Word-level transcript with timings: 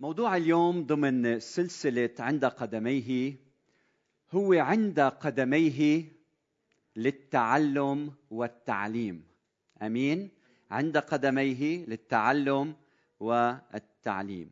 موضوع 0.00 0.36
اليوم 0.36 0.86
ضمن 0.86 1.40
سلسلة 1.40 2.14
عند 2.18 2.44
قدميه 2.44 3.36
هو 4.30 4.52
عند 4.52 5.00
قدميه 5.00 6.04
للتعلم 6.96 8.12
والتعليم. 8.30 9.24
أمين؟ 9.82 10.30
عند 10.70 10.98
قدميه 10.98 11.86
للتعلم 11.86 12.76
والتعليم. 13.20 14.50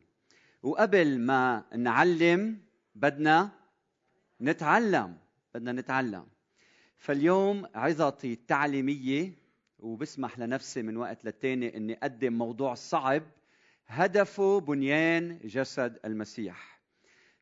وقبل 0.63 1.19
ما 1.19 1.63
نعلم 1.75 2.57
بدنا 2.95 3.51
نتعلم. 4.41 5.17
بدنا 5.55 5.71
نتعلم. 5.71 6.25
فاليوم 6.97 7.65
عظتي 7.75 8.33
التعليمية 8.33 9.33
وبسمح 9.79 10.39
لنفسي 10.39 10.81
من 10.81 10.97
وقت 10.97 11.25
للتاني 11.25 11.77
إني 11.77 11.93
أقدم 11.93 12.33
موضوع 12.33 12.73
صعب 12.73 13.23
هدفه 13.87 14.59
بنيان 14.59 15.39
جسد 15.43 15.99
المسيح. 16.05 16.81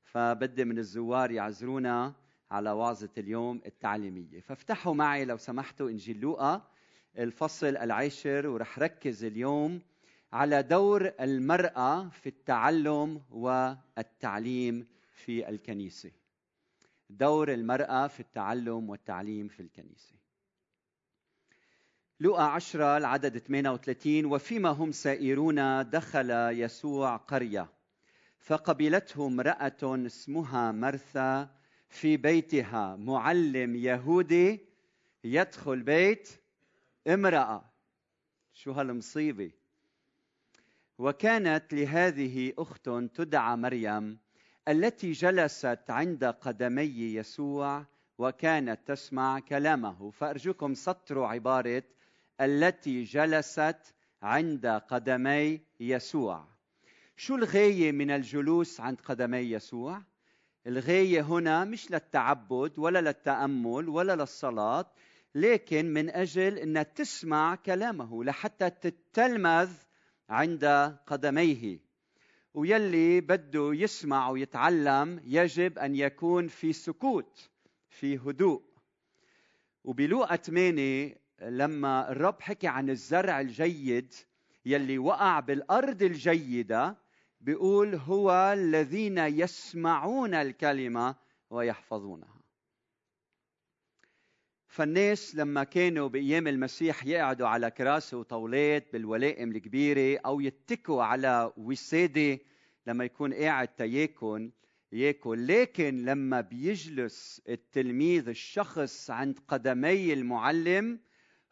فبدي 0.04 0.66
من 0.66 0.78
الزوار 0.78 1.32
يعزرونا 1.32 2.14
على 2.52 2.72
وعظة 2.72 3.10
اليوم 3.18 3.62
التعليمية. 3.66 4.40
فافتحوا 4.40 4.94
معي 4.94 5.26
لو 5.26 5.38
سمحتوا 5.38 5.90
إنجيل 5.90 6.20
لوقا 6.20 6.68
الفصل 7.18 7.78
العاشر 7.78 8.48
ورح 8.48 8.80
ركز 8.80 9.24
اليوم 9.24 9.82
على 10.34 10.64
دور 10.64 11.12
المرأة 11.20 12.10
في 12.10 12.30
التعلم 12.30 13.22
والتعليم 13.32 14.88
في 15.12 15.50
الكنيسة. 15.50 16.12
دور 17.10 17.54
المرأة 17.54 18.08
في 18.08 18.20
التعلم 18.20 18.90
والتعليم 18.90 19.48
في 19.48 19.60
الكنيسة. 19.60 20.23
لوقا 22.24 22.44
عشرة 22.44 22.98
العدد 22.98 23.38
38 23.38 24.26
وفيما 24.26 24.70
هم 24.70 24.92
سائرون 24.92 25.90
دخل 25.90 26.32
يسوع 26.32 27.16
قرية. 27.16 27.70
فقبلته 28.40 29.28
امرأة 29.28 30.06
اسمها 30.06 30.72
مرثا 30.72 31.50
في 31.90 32.18
بيتها. 32.18 32.96
معلم 32.96 33.76
يهودي 33.76 34.60
يدخل 35.24 35.82
بيت 35.82 36.30
امرأة. 37.08 37.66
شو 38.54 38.72
هالمصيبة؟ 38.72 39.52
وكانت 40.98 41.74
لهذه 41.74 42.54
أخت 42.58 42.90
تدعى 42.90 43.56
مريم 43.56 44.20
التي 44.68 45.12
جلست 45.12 45.84
عند 45.90 46.26
قدمي 46.26 47.16
يسوع 47.16 47.86
وكانت 48.18 48.80
تسمع 48.86 49.40
كلامه. 49.40 50.12
فأرجوكم 50.12 50.74
سطروا 50.74 51.28
عبارة 51.28 51.84
التي 52.42 53.04
جلست 53.04 53.94
عند 54.22 54.66
قدمي 54.66 55.62
يسوع. 55.80 56.48
شو 57.18 57.36
الغاية 57.36 57.92
من 57.92 58.12
الجلوس 58.12 58.82
عند 58.82 59.02
قدمي 59.02 59.38
يسوع؟ 59.38 60.02
الغاية 60.68 61.22
هنا 61.22 61.66
مش 61.66 61.92
للتعبد 61.92 62.80
ولا 62.80 63.02
للتأمل 63.02 63.90
ولا 63.90 64.16
للصلاة 64.16 64.92
لكن 65.36 65.94
من 65.94 66.10
أجل 66.10 66.58
أن 66.58 66.94
تسمع 66.94 67.56
كلامه 67.56 68.24
لحتى 68.24 68.70
تتلمذ 68.70 69.70
عند 70.30 70.66
قدميه. 71.08 71.80
ويلي 72.54 73.22
بده 73.22 73.72
يسمع 73.74 74.30
ويتعلم 74.30 75.22
يجب 75.24 75.80
أن 75.80 75.96
يكون 75.96 76.48
في 76.48 76.74
سكوت 76.74 77.50
في 77.90 78.18
هدوء. 78.18 78.64
وبلوقا 79.84 80.36
8 80.36 81.23
لما 81.50 82.12
الرب 82.12 82.42
حكي 82.42 82.68
عن 82.68 82.90
الزرع 82.90 83.42
الجيد 83.42 84.14
يلي 84.66 84.98
وقع 84.98 85.40
بالأرض 85.40 86.04
الجيدة 86.04 86.98
بيقول 87.42 87.96
هو 87.96 88.32
الذين 88.58 89.18
يسمعون 89.18 90.34
الكلمة 90.34 91.16
ويحفظونها. 91.50 92.44
فالناس 94.68 95.36
لما 95.36 95.64
كانوا 95.64 96.08
بأيام 96.08 96.48
المسيح 96.48 97.06
يقعدوا 97.06 97.48
على 97.48 97.72
كراسي 97.72 98.16
وطاولات 98.16 98.94
بالولائم 98.94 99.52
الكبيرة 99.52 100.20
أو 100.26 100.42
يتكوا 100.42 101.04
على 101.04 101.54
وسادة 101.58 102.40
لما 102.88 103.06
يكون 103.06 103.34
قاعد 103.34 103.68
تياكل 103.68 104.52
ياكل. 104.92 105.48
لكن 105.48 106.06
لما 106.06 106.42
بيجلس 106.42 107.42
التلميذ 107.50 108.30
الشخص 108.30 109.10
عند 109.12 109.40
قدمي 109.48 110.14
المعلم 110.14 111.00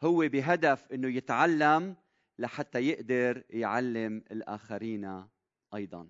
هو 0.02 0.28
بهدف 0.28 0.92
إنه 0.92 1.08
يتعلم 1.08 1.96
لحتى 2.38 2.78
يقدر 2.88 3.42
يعلم 3.50 4.24
الآخرين 4.30 5.24
أيضا. 5.74 6.08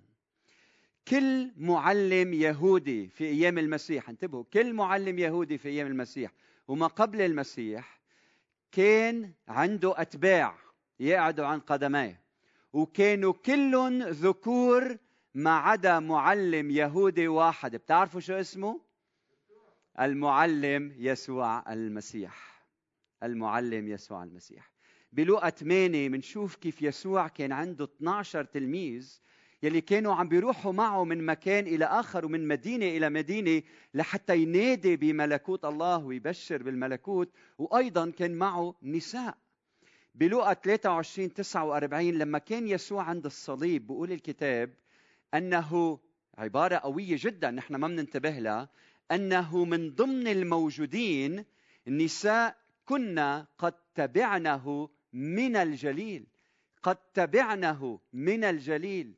كل 1.08 1.50
معلم 1.56 2.32
يهودي 2.34 3.08
في 3.08 3.24
أيام 3.24 3.58
المسيح 3.58 4.08
انتبهوا 4.08 4.44
كل 4.52 4.72
معلم 4.72 5.18
يهودي 5.18 5.58
في 5.58 5.68
أيام 5.68 5.86
المسيح 5.86 6.32
وما 6.68 6.86
قبل 6.86 7.20
المسيح 7.20 8.00
كان 8.72 9.32
عنده 9.48 10.00
أتباع 10.00 10.54
يقعدوا 11.00 11.46
عن 11.46 11.60
قدميه 11.60 12.20
وكانوا 12.72 13.32
كلهم 13.32 14.02
ذكور 14.02 14.96
ما 15.34 15.50
عدا 15.50 16.00
معلم 16.00 16.70
يهودي 16.70 17.28
واحد. 17.28 17.76
بتعرفوا 17.76 18.20
شو 18.20 18.34
اسمه؟ 18.34 18.80
المعلم 20.00 20.94
يسوع 20.98 21.72
المسيح. 21.72 22.51
المعلم 23.22 23.88
يسوع 23.88 24.22
المسيح. 24.22 24.72
بلوقا 25.12 25.50
8 25.50 26.08
بنشوف 26.08 26.56
كيف 26.56 26.82
يسوع 26.82 27.28
كان 27.28 27.52
عنده 27.52 27.84
12 27.84 28.44
تلميذ 28.44 29.20
يلي 29.62 29.80
كانوا 29.80 30.14
عم 30.14 30.28
بيروحوا 30.28 30.72
معه 30.72 31.04
من 31.04 31.26
مكان 31.26 31.66
إلى 31.66 31.84
آخر 31.84 32.26
ومن 32.26 32.48
مدينة 32.48 32.86
إلى 32.86 33.10
مدينة 33.10 33.62
لحتى 33.94 34.38
ينادي 34.38 34.96
بملكوت 34.96 35.64
الله 35.64 36.04
ويبشر 36.04 36.62
بالملكوت. 36.62 37.32
وأيضا 37.58 38.10
كان 38.10 38.34
معه 38.34 38.74
نساء. 38.82 39.38
بلوقا 40.14 40.54
23 40.54 41.34
49 41.34 42.10
لما 42.10 42.38
كان 42.38 42.68
يسوع 42.68 43.02
عند 43.02 43.26
الصليب 43.26 43.86
بيقول 43.86 44.12
الكتاب 44.12 44.74
أنه 45.34 45.98
عبارة 46.38 46.76
قوية 46.76 47.16
جدا 47.20 47.50
نحن 47.50 47.76
ما 47.76 47.88
بننتبه 47.88 48.30
لها 48.30 48.68
أنه 49.12 49.64
من 49.64 49.90
ضمن 49.94 50.28
الموجودين 50.28 51.44
نساء 51.88 52.61
كنا 52.92 53.46
قد 53.58 53.74
تبعنه 53.94 54.88
من 55.12 55.56
الجليل 55.56 56.26
قد 56.82 56.96
تبعنه 56.96 58.00
من 58.12 58.44
الجليل. 58.44 59.14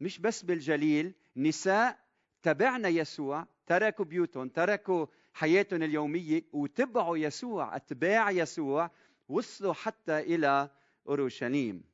مش 0.00 0.18
بس 0.18 0.42
بالجليل 0.42 1.14
نساء 1.36 1.98
تبعنا 2.42 2.88
يسوع 2.88 3.46
تركوا 3.66 4.04
بيوتهم 4.04 4.48
تركوا 4.48 5.06
حياتهم 5.34 5.82
اليومية 5.82 6.42
وتبعوا 6.52 7.16
يسوع 7.16 7.76
أتباع 7.76 8.30
يسوع. 8.30 8.90
وصلوا 9.28 9.72
حتى 9.72 10.18
إلى 10.18 10.70
أورشليم. 11.08 11.84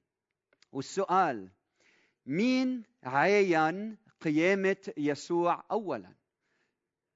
والسؤال 0.72 1.48
مين 2.26 2.82
عاين 3.02 3.96
قيامة 4.20 4.92
يسوع 4.96 5.64
أولا؟ 5.70 6.21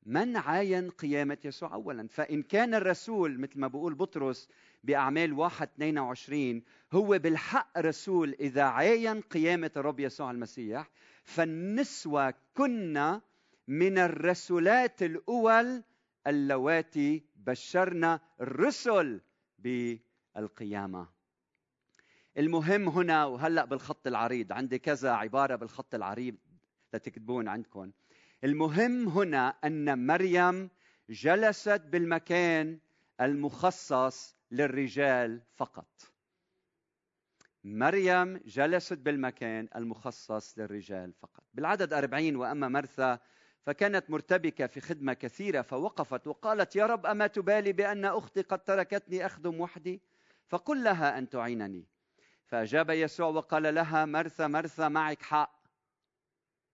من 0.06 0.36
عاين 0.36 0.90
قيامة 0.90 1.38
يسوع 1.44 1.74
أولا؟ 1.74 2.08
فإن 2.08 2.42
كان 2.42 2.74
الرسول 2.74 3.40
مثل 3.40 3.60
ما 3.60 3.68
بقول 3.68 3.94
بطرس 3.94 4.48
بأعمال 4.84 5.32
واحد 5.32 5.68
22 5.74 6.62
هو 6.92 7.18
بالحق 7.18 7.78
رسول 7.78 8.36
إذا 8.40 8.62
عاين 8.62 9.20
قيامة 9.20 9.70
الرب 9.76 10.00
يسوع 10.00 10.30
المسيح 10.30 10.90
فالنسوة 11.24 12.34
كنا 12.54 13.20
من 13.68 13.98
الرسولات 13.98 15.02
الأول 15.02 15.82
اللواتي 16.26 17.24
بشرنا 17.36 18.20
الرسل 18.40 19.20
بالقيامة. 19.58 21.08
المهم 22.38 22.88
هنا 22.88 23.24
وهلأ 23.24 23.64
بالخط 23.64 24.06
العريض 24.06 24.52
عندي 24.52 24.78
كذا 24.78 25.10
عبارة 25.10 25.56
بالخط 25.56 25.94
العريض 25.94 26.36
لتكتبون 26.94 27.48
عندكم. 27.48 27.90
المهم 28.44 29.08
هنا 29.08 29.48
أن 29.48 30.06
مريم 30.06 30.70
جلست 31.10 31.80
بالمكان 31.86 32.78
المخصص 33.20 34.36
للرجال 34.50 35.42
فقط. 35.54 35.88
مريم 37.64 38.36
جلست 38.36 38.98
بالمكان 38.98 39.68
المخصص 39.76 40.58
للرجال 40.58 41.12
فقط. 41.12 41.44
بالعدد 41.54 41.92
أربعين 41.92 42.36
وأما 42.36 42.68
مرثا 42.68 43.18
فكانت 43.62 44.10
مرتبكة 44.10 44.66
في 44.66 44.80
خدمة 44.80 45.12
كثيرة 45.12 45.62
فوقفت 45.62 46.26
وقالت 46.26 46.76
يا 46.76 46.86
رب 46.86 47.06
أما 47.06 47.26
تبالي 47.26 47.72
بأن 47.72 48.04
أختي 48.04 48.42
قد 48.42 48.64
تركتني 48.64 49.26
أخدم 49.26 49.60
وحدي؟ 49.60 50.02
فقل 50.48 50.84
لها 50.84 51.18
أن 51.18 51.28
تعينني. 51.28 51.86
فأجاب 52.46 52.90
يسوع 52.90 53.28
وقال 53.28 53.74
لها 53.74 54.04
مرثا 54.04 54.46
مرثا 54.46 54.88
معك 54.88 55.22
حق. 55.22 55.66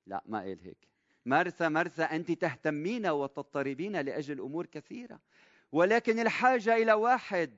لا 0.06 0.22
ما 0.26 0.38
قال 0.38 0.60
هيك. 0.60 0.91
مرثا 1.26 1.68
مرثا 1.68 2.04
أنت 2.04 2.32
تهتمين 2.32 3.06
وتضطربين 3.06 3.96
لأجل 4.00 4.40
أمور 4.40 4.66
كثيرة. 4.66 5.20
ولكن 5.72 6.18
الحاجة 6.20 6.76
إلى 6.76 6.92
واحد 6.92 7.50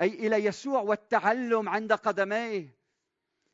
أي 0.00 0.08
إلى 0.08 0.44
يسوع 0.44 0.80
والتعلم 0.80 1.68
عند 1.68 1.92
قدميه. 1.92 2.76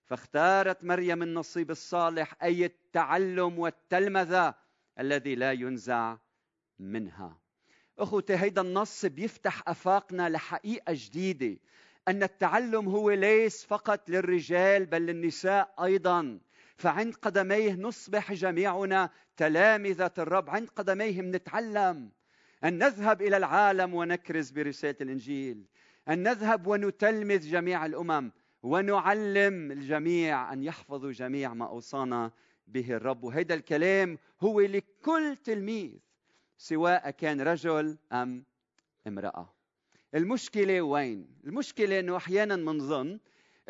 فاختارت 0.05 0.85
مريم 0.85 1.23
النصيب 1.23 1.71
الصالح 1.71 2.35
أي 2.43 2.65
التعلم 2.65 3.59
والتلمذة 3.59 4.55
الذي 4.99 5.35
لا 5.35 5.53
ينزع 5.53 6.17
منها. 6.79 7.39
أخوتي 7.99 8.37
هيدا 8.37 8.62
النص 8.62 9.07
بيفتح 9.07 9.69
أفاقنا 9.69 10.29
لحقيقة 10.29 10.93
جديدة 10.97 11.61
أن 12.09 12.23
التعلم 12.23 12.89
هو 12.89 13.11
ليس 13.11 13.65
فقط 13.65 14.11
للرجال 14.11 14.87
بل 14.87 15.07
للنساء 15.07 15.75
أيضا. 15.85 16.41
فعند 16.81 17.15
قدميه 17.15 17.75
نصبح 17.75 18.32
جميعنا 18.32 19.11
تلامذة 19.37 20.12
الرب. 20.19 20.50
عند 20.50 20.69
قدميه 20.69 21.21
نتعلم 21.21 22.11
أن 22.65 22.79
نذهب 22.79 23.23
إلى 23.23 23.37
العالم 23.37 23.94
ونكرز 23.94 24.50
برسالة 24.50 24.97
الإنجيل 25.00 25.65
أن 26.09 26.23
نذهب 26.23 26.67
ونتلمذ 26.67 27.50
جميع 27.50 27.87
الأمم 27.87 28.32
ونعلم 28.62 29.73
الجميع 29.73 30.53
أن 30.53 30.62
يحفظوا 30.62 31.12
جميع 31.12 31.55
ما 31.55 31.67
أوصانا 31.67 32.31
به 32.67 32.93
الرب. 32.97 33.25
وهذا 33.25 33.55
الكلام 33.55 34.19
هو 34.41 34.61
لكل 34.61 35.37
تلميذ 35.44 35.99
سواء 36.59 37.11
كان 37.11 37.41
رجل 37.41 37.99
أم 38.12 38.44
امرأة. 39.06 39.55
المشكلة 40.15 40.83
وين؟ 40.83 41.26
المشكلة 41.44 42.00
أنه 42.00 42.17
أحيانا 42.17 42.56
منظن 42.56 43.19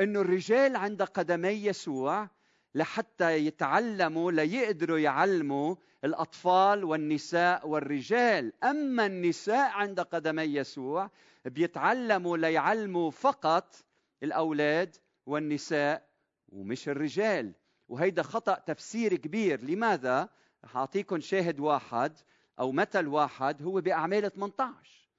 أنه 0.00 0.20
الرجال 0.20 0.76
عند 0.76 1.02
قدمي 1.02 1.48
يسوع 1.48 2.28
لحتى 2.74 3.36
يتعلموا 3.46 4.32
ليقدروا 4.32 4.98
يعلموا 4.98 5.76
الأطفال 6.04 6.84
والنساء 6.84 7.68
والرجال. 7.68 8.52
أما 8.64 9.06
النساء 9.06 9.70
عند 9.70 10.00
قدمي 10.00 10.42
يسوع 10.42 11.10
بيتعلموا 11.44 12.36
ليعلموا 12.36 13.10
فقط 13.10 13.74
الأولاد 14.22 14.96
والنساء 15.26 16.08
ومش 16.48 16.88
الرجال. 16.88 17.52
وهيدا 17.88 18.22
خطأ 18.22 18.54
تفسير 18.54 19.16
كبير. 19.16 19.64
لماذا؟ 19.64 20.28
رح 20.64 20.76
أعطيكم 20.76 21.20
شاهد 21.20 21.60
واحد 21.60 22.18
أو 22.60 22.72
مثل 22.72 23.06
واحد 23.06 23.62
هو 23.62 23.80
بأعمال 23.80 24.32
18 24.32 25.10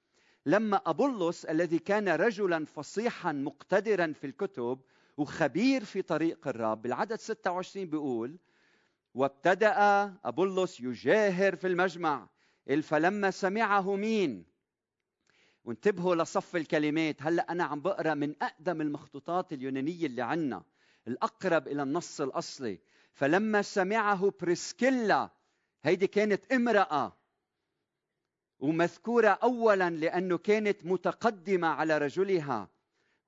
لما 0.46 0.80
أبولس 0.86 1.44
الذي 1.44 1.78
كان 1.78 2.08
رجلا 2.08 2.64
فصيحا 2.64 3.32
مقتدرا 3.32 4.12
في 4.12 4.26
الكتب 4.26 4.80
وخبير 5.16 5.84
في 5.84 6.02
طريق 6.02 6.48
الرب. 6.48 6.82
بالعدد 6.82 7.16
26 7.20 7.86
بيقول 7.86 8.38
وابتدأ 9.14 9.74
أبولس 10.24 10.80
يجاهر 10.80 11.56
في 11.56 11.66
المجمع 11.66 12.28
فلما 12.82 13.30
سمعه 13.30 13.96
مين؟ 13.96 14.44
وانتبهوا 15.64 16.14
لصف 16.14 16.56
الكلمات. 16.56 17.22
هلأ 17.22 17.52
أنا 17.52 17.64
عم 17.64 17.80
بقرأ 17.80 18.14
من 18.14 18.34
أقدم 18.42 18.80
المخطوطات 18.80 19.52
اليونانية 19.52 20.06
اللي 20.06 20.22
عنا 20.22 20.62
الأقرب 21.08 21.68
إلى 21.68 21.82
النص 21.82 22.20
الأصلي. 22.20 22.78
فلما 23.12 23.62
سمعه 23.62 24.32
بريسكيلا 24.40 25.30
هيدي 25.82 26.06
كانت 26.06 26.52
امرأة 26.52 27.16
ومذكورة 28.60 29.28
اولا 29.28 29.90
لأنه 29.90 30.38
كانت 30.38 30.86
متقدمة 30.86 31.68
على 31.68 31.98
رجلها. 31.98 32.68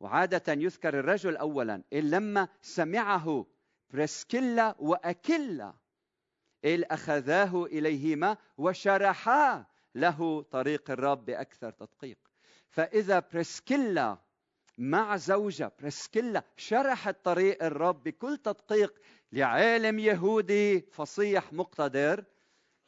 وعادة 0.01 0.53
يذكر 0.53 0.99
الرجل 0.99 1.37
اولا 1.37 1.83
لما 1.93 2.49
سمعه 2.63 3.47
بريسكيلا 3.91 4.77
وأكيلا 4.79 5.75
إل 6.65 6.85
أخذاه 6.85 7.65
إليهما 7.65 8.37
وشرحا 8.59 9.67
له 9.95 10.43
طريق 10.43 10.91
الرب 10.91 11.25
بأكثر 11.25 11.71
تدقيق. 11.71 12.19
فإذا 12.69 13.19
بريسكيلا 13.33 14.19
مع 14.79 15.17
زوجة 15.17 15.73
بريسكيلا 15.81 16.45
شرحت 16.57 17.25
طريق 17.25 17.65
الرب 17.65 18.03
بكل 18.03 18.37
تدقيق 18.37 18.95
لعالم 19.33 19.99
يهودي 19.99 20.81
فصيح 20.81 21.53
مقتدر 21.53 22.25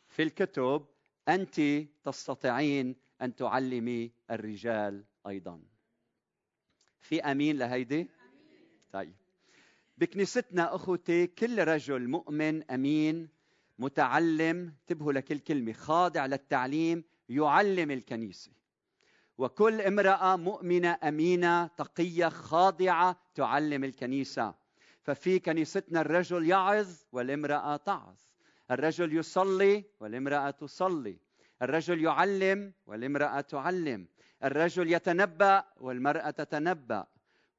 في 0.09 0.23
الكتب 0.23 0.87
أنت 1.29 1.61
تستطيعين 2.05 2.97
أن 3.23 3.37
تعلمي 3.37 4.13
الرجال 4.31 5.05
أيضا. 5.27 5.61
في 7.07 7.21
أمين 7.21 7.59
لهيدي؟ 7.59 8.09
طيب. 8.93 9.15
بكنيستنا 9.99 10.75
أخوتي 10.75 11.27
كل 11.27 11.65
رجل 11.65 12.09
مؤمن 12.09 12.71
أمين 12.71 13.29
متعلم 13.79 14.75
انتبهوا 14.81 15.13
لكل 15.13 15.39
كلمة 15.39 15.73
خاضع 15.73 16.27
للتعليم 16.27 17.05
يعلم 17.29 17.91
الكنيسة. 17.91 18.53
وكل 19.39 19.81
امرأة 19.81 20.37
مؤمنة 20.37 20.99
أمينة 21.03 21.67
تقية 21.67 22.29
خاضعة 22.29 23.21
تعلم 23.35 23.85
الكنيسة. 23.85 24.55
ففي 25.03 25.39
كنيستنا 25.39 26.01
الرجل 26.01 26.49
يعظ 26.49 26.89
والامرأة 27.13 27.77
تعظ. 27.77 28.17
الرجل 28.71 29.17
يصلي 29.17 29.85
والامرأة 30.01 30.51
تصلي. 30.51 31.19
الرجل 31.63 32.05
يعلم 32.05 32.73
والامرأة 32.87 33.41
تعلم. 33.41 34.09
الرجل 34.47 34.93
يتنبأ 34.93 35.65
والمرأة 35.81 36.31
تتنبأ. 36.31 37.07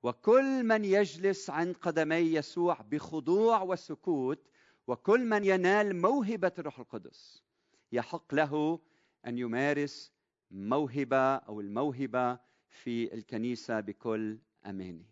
وكل 0.03 0.63
من 0.63 0.85
يجلس 0.85 1.49
عند 1.49 1.75
قدمي 1.75 2.15
يسوع 2.15 2.81
بخضوع 2.81 3.61
وسكوت 3.61 4.47
وكل 4.87 5.25
من 5.25 5.43
ينال 5.43 5.95
موهبة 6.01 6.51
الروح 6.59 6.79
القدس. 6.79 7.43
يحق 7.91 8.33
له 8.33 8.79
أن 9.27 9.37
يمارس 9.37 10.11
موهبة 10.51 11.35
أو 11.35 11.61
الموهبة 11.61 12.39
في 12.69 13.13
الكنيسة 13.13 13.79
بكل 13.79 14.37
أمانة 14.65 15.03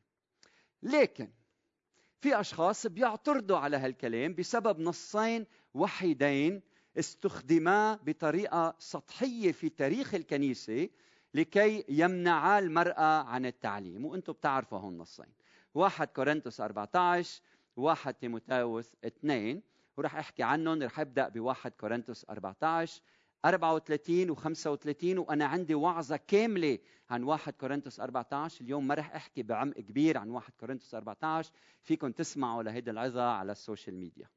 لكن 0.83 1.29
في 2.21 2.39
أشخاص 2.39 2.87
بيعترضوا 2.87 3.57
على 3.57 3.77
هالكلام 3.77 4.33
بسبب 4.35 4.79
نصين 4.79 5.45
وحيدين 5.73 6.61
استخدما 6.99 7.95
بطريقة 7.95 8.75
سطحية 8.79 9.51
في 9.51 9.69
تاريخ 9.69 10.15
الكنيسة 10.15 10.89
لكي 11.35 11.85
يمنعا 11.89 12.59
المرأة 12.59 13.23
عن 13.23 13.45
التعليم. 13.45 14.05
وأنتم 14.05 14.33
بتعرفوا 14.33 14.79
هون 14.79 14.93
النصين 14.93 15.33
واحد 15.73 16.07
كورنثوس 16.07 16.61
14 16.61 17.41
واحد 17.75 18.13
تيموتاوس 18.13 18.95
2 19.05 19.61
وراح 19.97 20.15
أحكي 20.15 20.43
عنهم 20.43 20.83
رح 20.83 20.99
أبدأ 20.99 21.29
بواحد 21.29 21.71
كورنثوس 21.71 22.25
14 22.29 23.01
34 23.45 24.29
و 24.29 24.35
35 24.35 25.17
وأنا 25.17 25.45
عندي 25.45 25.75
وعظة 25.75 26.19
كاملة 26.27 26.79
عن 27.09 27.23
1 27.23 27.53
كورنثوس 27.53 27.99
14 27.99 28.61
اليوم 28.61 28.87
ما 28.87 28.93
رح 28.95 29.15
أحكي 29.15 29.43
بعمق 29.43 29.73
كبير 29.73 30.17
عن 30.17 30.29
1 30.29 30.53
كورنثوس 30.59 30.95
14 30.95 31.51
فيكم 31.81 32.11
تسمعوا 32.11 32.63
لهيدي 32.63 32.91
العظة 32.91 33.23
على 33.23 33.51
ال 33.51 33.57
social 33.57 33.95
media. 33.95 34.29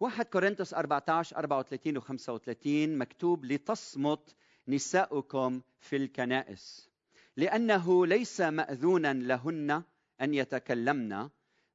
1 0.00 0.24
كورنثوس 0.24 0.74
14 0.74 1.36
34 1.36 1.96
و 1.96 2.00
35 2.00 2.98
مكتوب 2.98 3.44
لتصمت 3.44 4.34
نساؤكم 4.68 5.62
في 5.78 5.96
الكنائس 5.96 6.90
لأنه 7.36 8.06
ليس 8.06 8.40
مأذونا 8.40 9.12
لهن 9.12 9.82
أن 10.20 10.34
يتكلمن 10.34 11.28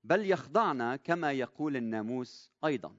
بل 0.04 0.32
يخضعن 0.32 0.96
كما 0.96 1.32
يقول 1.32 1.76
الناموس 1.76 2.52
أيضا. 2.66 2.96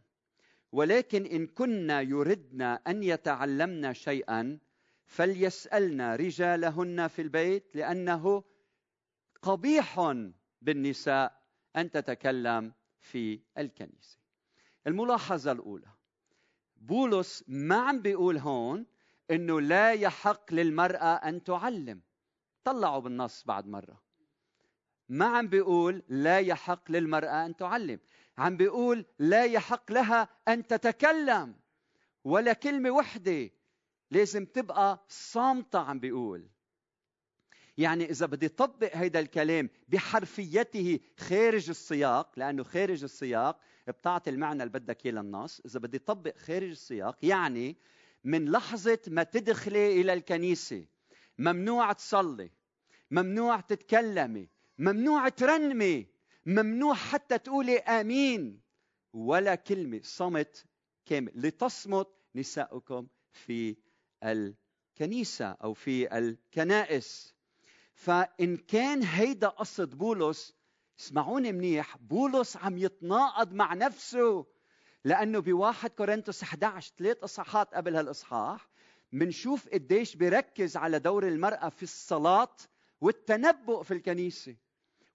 ولكن 0.72 1.26
إن 1.26 1.46
كنا 1.46 2.00
يردن 2.00 2.62
أن 2.62 3.02
يتعلمن 3.02 3.94
شيئا 3.94 4.58
فليسألن 5.04 6.00
رجالهن 6.00 7.08
في 7.08 7.22
البيت 7.22 7.76
لأنه 7.76 8.44
قبيح 9.42 10.14
بالنساء 10.62 11.42
أن 11.76 11.90
تتكلم 11.90 12.72
في 12.98 13.40
الكنيسة. 13.58 14.18
الملاحظة 14.86 15.52
الأولى 15.52 15.88
بولس 16.76 17.44
ما 17.48 17.76
عم 17.76 18.02
بيقول 18.02 18.38
هون 18.38 18.86
إنه 19.30 19.60
لا 19.60 19.92
يحق 19.92 20.52
للمرأة 20.54 21.14
أن 21.14 21.44
تعلم. 21.44 22.00
طلعوا 22.64 23.00
بالنص 23.00 23.44
بعد 23.44 23.66
مرة. 23.66 24.02
ما 25.08 25.24
عم 25.24 25.48
بيقول 25.48 26.02
لا 26.08 26.38
يحق 26.38 26.90
للمرأة 26.90 27.46
أن 27.46 27.56
تعلم. 27.56 28.00
عم 28.38 28.56
بيقول 28.56 29.04
لا 29.18 29.44
يحق 29.44 29.92
لها 29.92 30.28
أن 30.48 30.66
تتكلم. 30.66 31.54
ولا 32.24 32.52
كلمة 32.52 32.90
وحدة. 32.90 33.50
لازم 34.10 34.44
تبقى 34.44 35.04
صامتة 35.08 35.78
عم 35.78 36.00
بيقول. 36.00 36.48
يعني 37.78 38.10
إذا 38.10 38.26
بدي 38.26 38.48
طبق 38.48 38.96
هيدا 38.96 39.20
الكلام 39.20 39.70
بحرفيته 39.88 41.00
خارج 41.18 41.68
السياق 41.68 42.32
لأنه 42.36 42.62
خارج 42.62 43.02
السياق 43.02 43.60
بتعطي 43.88 44.30
المعنى 44.30 44.62
اللي 44.62 44.72
بدك 44.72 45.06
إياه 45.06 45.12
للنص. 45.12 45.60
إذا 45.66 45.80
بدي 45.80 45.98
طبق 45.98 46.36
خارج 46.38 46.70
السياق 46.70 47.18
يعني 47.22 47.76
من 48.24 48.50
لحظة 48.50 48.98
ما 49.08 49.22
تدخلي 49.22 50.00
إلى 50.00 50.12
الكنيسة. 50.12 50.86
ممنوع 51.38 51.92
تصلي 51.92 52.50
ممنوع 53.10 53.60
تتكلمي 53.60 54.48
ممنوع 54.78 55.28
ترنمي 55.28 56.06
ممنوع 56.46 56.94
حتى 56.94 57.38
تقولي 57.38 57.78
آمين. 57.78 58.60
ولا 59.12 59.54
كلمة 59.54 60.00
صمت 60.04 60.66
كامل. 61.06 61.32
لتصمت 61.34 62.08
نساؤكم 62.34 63.06
في 63.32 63.76
الكنيسة 64.24 65.46
أو 65.46 65.72
في 65.74 66.18
الكنائس. 66.18 67.34
فإن 67.94 68.56
كان 68.56 69.02
هيدا 69.02 69.48
قصد 69.48 69.94
بولس 69.94 70.54
اسمعوني 71.00 71.52
منيح 71.52 71.96
بولس 71.96 72.56
عم 72.56 72.78
يتناقض 72.78 73.52
مع 73.52 73.74
نفسه. 73.74 74.46
لأنه 75.04 75.38
بواحد 75.40 75.90
كورنثوس 75.90 76.42
11 76.42 76.92
ثلاث 76.98 77.22
إصحاحات 77.24 77.74
قبل 77.74 77.96
هالإصحاح 77.96 78.68
منشوف 79.12 79.68
قديش 79.68 80.16
بيركز 80.16 80.76
على 80.76 80.98
دور 80.98 81.28
المرأة 81.28 81.68
في 81.68 81.82
الصلاة 81.82 82.56
والتنبؤ 83.00 83.82
في 83.82 83.94
الكنيسة 83.94 84.56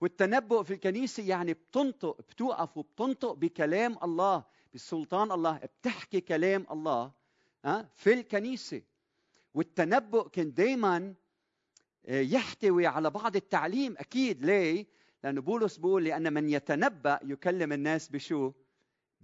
والتنبؤ 0.02 0.64
في 0.64 0.74
الكنيسة 0.74 1.24
يعني 1.24 1.54
بتنطق 1.54 2.18
بتوقف 2.30 2.78
وبتنطق 2.78 3.34
بكلام 3.34 3.98
الله 4.04 4.44
بسلطان 4.74 5.32
الله 5.32 5.58
بتحكي 5.58 6.22
كلام 6.22 6.66
الله 6.72 7.12
في 7.96 8.14
الكنيسة 8.14 8.82
والتنبؤ 9.54 10.28
كان 10.28 10.54
دائما 10.54 11.14
آه، 12.08 12.22
يحتوي 12.22 12.88
على 12.88 13.10
بعض 13.10 13.36
التعليم 13.36 13.96
أكيد 13.98 14.46
ليه؟ 14.46 14.86
لأنه 15.24 15.42
بولس 15.42 15.78
بيقول 15.78 16.04
لأن 16.04 16.34
من 16.34 16.50
يتنبأ 16.50 17.20
يكلم 17.24 17.74
الناس 17.74 18.10
بشو؟ 18.10 18.52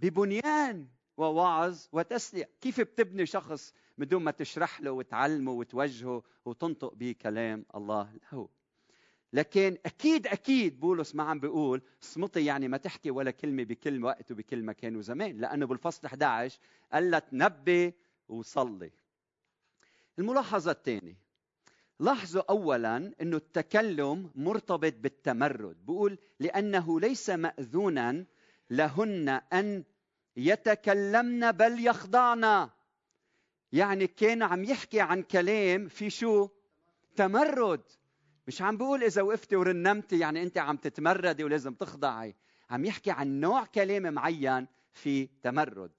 ببنيان 0.02 0.88
ووعظ 1.16 1.86
وتسلية. 1.92 2.50
كيف 2.60 2.80
بتبني 2.80 3.26
شخص 3.26 3.74
بدون 3.98 4.22
ما 4.22 4.30
تشرح 4.30 4.80
له 4.80 4.90
وتعلمه 4.90 5.52
وتوجهه 5.52 6.22
وتنطق 6.44 6.94
به 6.94 7.14
كلام 7.22 7.66
الله 7.74 8.12
له؟ 8.32 8.48
لكن 9.32 9.78
أكيد 9.86 10.26
أكيد 10.26 10.80
بولس 10.80 11.14
ما 11.14 11.22
عم 11.22 11.40
بيقول 11.40 11.82
صمتي 12.00 12.44
يعني 12.44 12.68
ما 12.68 12.76
تحكي 12.76 13.10
ولا 13.10 13.30
كلمة 13.30 13.62
بكل 13.62 14.04
وقت 14.04 14.32
وبكل 14.32 14.62
مكان 14.62 14.96
وزمان 14.96 15.38
لأنه 15.38 15.66
بالفصل 15.66 16.06
11 16.06 16.58
قال 16.92 17.10
لها 17.10 17.18
تنبي 17.18 17.94
وصلي. 18.28 18.90
الملاحظة 20.18 20.70
الثانية 20.70 21.16
لاحظوا 22.00 22.42
اولا 22.50 23.12
إنه 23.20 23.36
التكلم 23.36 24.30
مرتبط 24.34 24.94
بالتمرد. 24.94 25.86
بقول 25.86 26.18
لأنه 26.40 27.00
ليس 27.00 27.30
ماذونا 27.30 28.26
لهن 28.70 29.28
أن 29.28 29.84
يتكلمن 30.36 31.52
بل 31.52 31.86
يخضعن. 31.86 32.70
يعني 33.72 34.06
كان 34.06 34.42
عم 34.42 34.64
يحكي 34.64 35.00
عن 35.00 35.22
كلام 35.22 35.88
في 35.88 36.10
شو؟ 36.10 36.48
تمرد. 37.16 37.82
مش 38.46 38.62
عم 38.62 38.76
بقول 38.76 39.04
إذا 39.04 39.22
وقفتي 39.22 39.56
ورنمتي 39.56 40.18
يعني 40.18 40.42
أنت 40.42 40.58
عم 40.58 40.76
تتمردي 40.76 41.44
ولازم 41.44 41.74
تخضعي. 41.74 42.34
عم 42.70 42.84
يحكي 42.84 43.10
عن 43.10 43.40
نوع 43.40 43.64
كلام 43.64 44.14
معين 44.14 44.66
في 44.92 45.28
تمرد. 45.42 45.92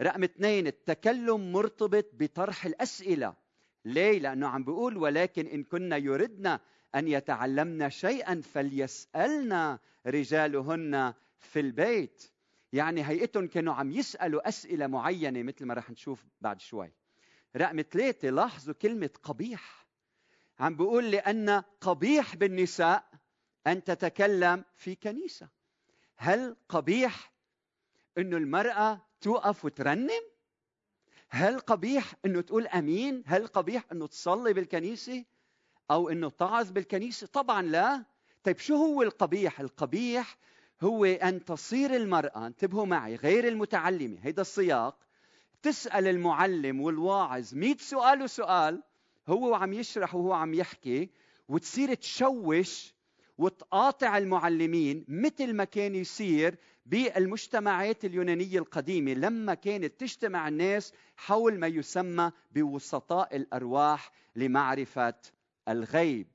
رقم 0.00 0.22
اثنين 0.22 0.66
التكلم 0.66 1.52
مرتبط 1.52 2.10
بطرح 2.12 2.66
الأسئلة. 2.66 3.34
ليه؟ 3.84 4.18
لأنه 4.18 4.48
عم 4.48 4.64
بيقول 4.64 4.96
ولكن 4.96 5.46
إن 5.46 5.64
كنا 5.64 5.96
يردنا 5.96 6.60
أن 6.94 7.08
يتعلمنا 7.08 7.88
شيئا 7.88 8.40
فليسألنا 8.40 9.78
رجالهن 10.06 11.14
في 11.38 11.60
البيت. 11.60 12.33
يعني 12.74 13.08
هيئتهم 13.08 13.46
كانوا 13.46 13.74
عم 13.74 13.90
يسألوا 13.92 14.48
أسئلة 14.48 14.86
معينة 14.86 15.42
مثل 15.42 15.64
ما 15.64 15.74
رح 15.74 15.90
نشوف 15.90 16.24
بعد 16.40 16.60
شوي. 16.60 16.92
رقم 17.56 17.82
ثلاثة 17.90 18.30
لاحظوا 18.30 18.74
كلمة 18.74 19.10
قبيح. 19.22 19.86
عم 20.58 20.76
بيقول 20.76 21.10
لأن 21.10 21.62
قبيح 21.80 22.36
بالنساء 22.36 23.10
أن 23.66 23.84
تتكلم 23.84 24.64
في 24.76 24.94
كنيسة. 24.94 25.48
هل 26.16 26.56
قبيح 26.68 27.32
إنه 28.18 28.36
المرأة 28.36 29.00
توقف 29.20 29.64
وترنم؟ 29.64 30.22
هل 31.28 31.58
قبيح 31.58 32.14
إنه 32.24 32.40
تقول 32.40 32.66
أمين؟ 32.66 33.22
هل 33.26 33.46
قبيح 33.46 33.84
إنه 33.92 34.06
تصلي 34.06 34.52
بالكنيسة 34.52 35.24
أو 35.90 36.08
إنه 36.08 36.30
تعظ 36.30 36.70
بالكنيسة؟ 36.70 37.26
طبعا 37.26 37.62
لا. 37.62 38.04
طيب 38.44 38.58
شو 38.58 38.76
هو 38.76 39.02
القبيح؟ 39.02 39.60
القبيح 39.60 40.36
هو 40.84 41.04
أن 41.04 41.44
تصير 41.44 41.96
المرأة 41.96 42.46
انتبهوا 42.46 42.86
معي 42.86 43.16
غير 43.16 43.48
المتعلمة 43.48 44.18
هيدا 44.22 44.42
السياق 44.42 44.96
تسأل 45.62 46.06
المعلم 46.08 46.80
والواعظ 46.80 47.54
مئة 47.54 47.76
سؤال 47.78 48.22
وسؤال 48.22 48.82
هو 49.28 49.54
عم 49.54 49.72
يشرح 49.72 50.14
وهو 50.14 50.32
عم 50.32 50.54
يحكي 50.54 51.10
وتصير 51.48 51.94
تشوش 51.94 52.94
وتقاطع 53.38 54.18
المعلمين 54.18 55.04
مثل 55.08 55.52
ما 55.54 55.64
كان 55.64 55.94
يصير 55.94 56.56
بالمجتمعات 56.86 58.04
اليونانية 58.04 58.58
القديمة 58.58 59.12
لما 59.14 59.54
كانت 59.54 60.00
تجتمع 60.00 60.48
الناس 60.48 60.92
حول 61.16 61.58
ما 61.58 61.66
يسمى 61.66 62.30
بوسطاء 62.52 63.36
الأرواح 63.36 64.12
لمعرفة 64.36 65.14
الغيب. 65.68 66.26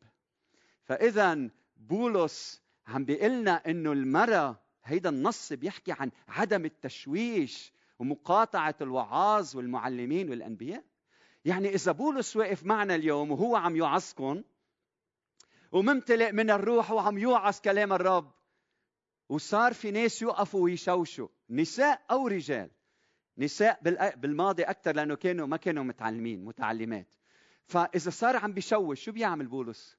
فاذا 0.83 1.49
بولس 1.77 2.61
عم 2.89 3.05
بيقلنا 3.05 3.51
إنه 3.51 3.91
المراه 3.91 4.59
هيدا 4.83 5.09
النص 5.09 5.53
بيحكي 5.53 5.91
عن 5.91 6.11
عدم 6.27 6.65
التشويش 6.65 7.73
ومقاطعة 7.99 8.75
الوعاظ 8.81 9.55
والمعلمين 9.55 10.29
والأنبياء. 10.29 10.83
يعني 11.45 11.69
إذا 11.69 11.91
بولس 11.91 12.35
واقف 12.35 12.65
معنا 12.65 12.95
اليوم 12.95 13.31
وهو 13.31 13.55
عم 13.55 13.75
يوعظكم 13.75 14.43
وممتلئ 15.71 16.31
من 16.31 16.49
الروح 16.49 16.91
وعم 16.91 17.17
يوعظ 17.17 17.59
كلام 17.59 17.93
الرب 17.93 18.31
وصار 19.29 19.73
في 19.73 19.91
ناس 19.91 20.21
يوقفوا 20.21 20.63
ويشوشوا 20.63 21.27
نساء 21.49 22.01
أو 22.11 22.27
رجال. 22.27 22.69
نساء 23.37 23.79
بالماضي 24.15 24.63
أكثر 24.63 24.95
لأنه 24.95 25.15
كانوا 25.15 25.47
ما 25.47 25.57
كانوا 25.57 25.83
متعلمين 25.83 26.45
متعلمات. 26.45 27.07
فإذا 27.65 28.09
صار 28.09 28.37
عم 28.37 28.53
بيشوش 28.53 29.03
شو 29.03 29.11
بيعمل 29.11 29.47
بولس؟ 29.47 29.97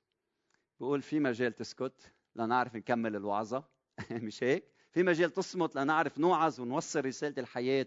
بقول 0.81 1.03
في 1.03 1.21
مجال 1.21 1.53
تسكت. 1.53 2.13
لنعرف 2.37 2.77
نكمل 2.77 3.17
الوعظة. 3.17 3.65
مش 4.11 4.43
هيك؟ 4.43 4.65
في 4.93 5.03
مجال 5.03 5.31
تصمت 5.31 5.77
لنعرف 5.77 6.19
نوعظ 6.19 6.61
ونوصل 6.61 7.05
رسالة 7.05 7.35
الحياة 7.39 7.87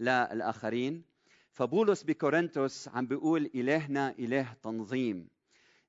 للآخرين. 0.00 1.04
فبولس 1.52 2.02
بكورنثوس 2.02 2.88
عم 2.88 3.06
بيقول 3.06 3.50
إلهنا 3.54 4.14
إله 4.18 4.56
تنظيم. 4.62 5.28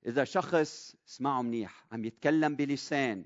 إذا 0.05 0.24
شخص 0.24 0.95
اسمعوا 1.07 1.43
منيح 1.43 1.85
عم 1.91 2.05
يتكلم 2.05 2.55
بلسان 2.55 3.25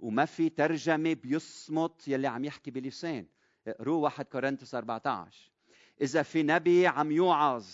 وما 0.00 0.24
في 0.24 0.48
ترجمة 0.48 1.14
بيصمت 1.14 2.08
يلي 2.08 2.26
عم 2.26 2.44
يحكي 2.44 2.70
بلسان. 2.70 3.26
اقروا 3.66 4.02
واحد 4.02 4.24
كورنثوس 4.24 4.74
14 4.74 5.50
إذا 6.00 6.22
في 6.22 6.42
نبي 6.42 6.86
عم 6.86 7.12
يوعظ 7.12 7.66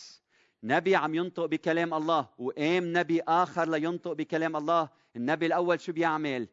نبي 0.63 0.97
عم 0.97 1.15
ينطق 1.15 1.47
بكلام 1.47 1.95
الله 1.95 2.29
وقام 2.39 2.99
نبي 2.99 3.21
آخر 3.21 3.69
لينطق 3.69 4.13
بكلام 4.13 4.57
الله 4.57 4.89
النبي 5.17 5.47
الأول 5.47 5.81
شو 5.81 5.93
بيعمل؟ 5.93 6.49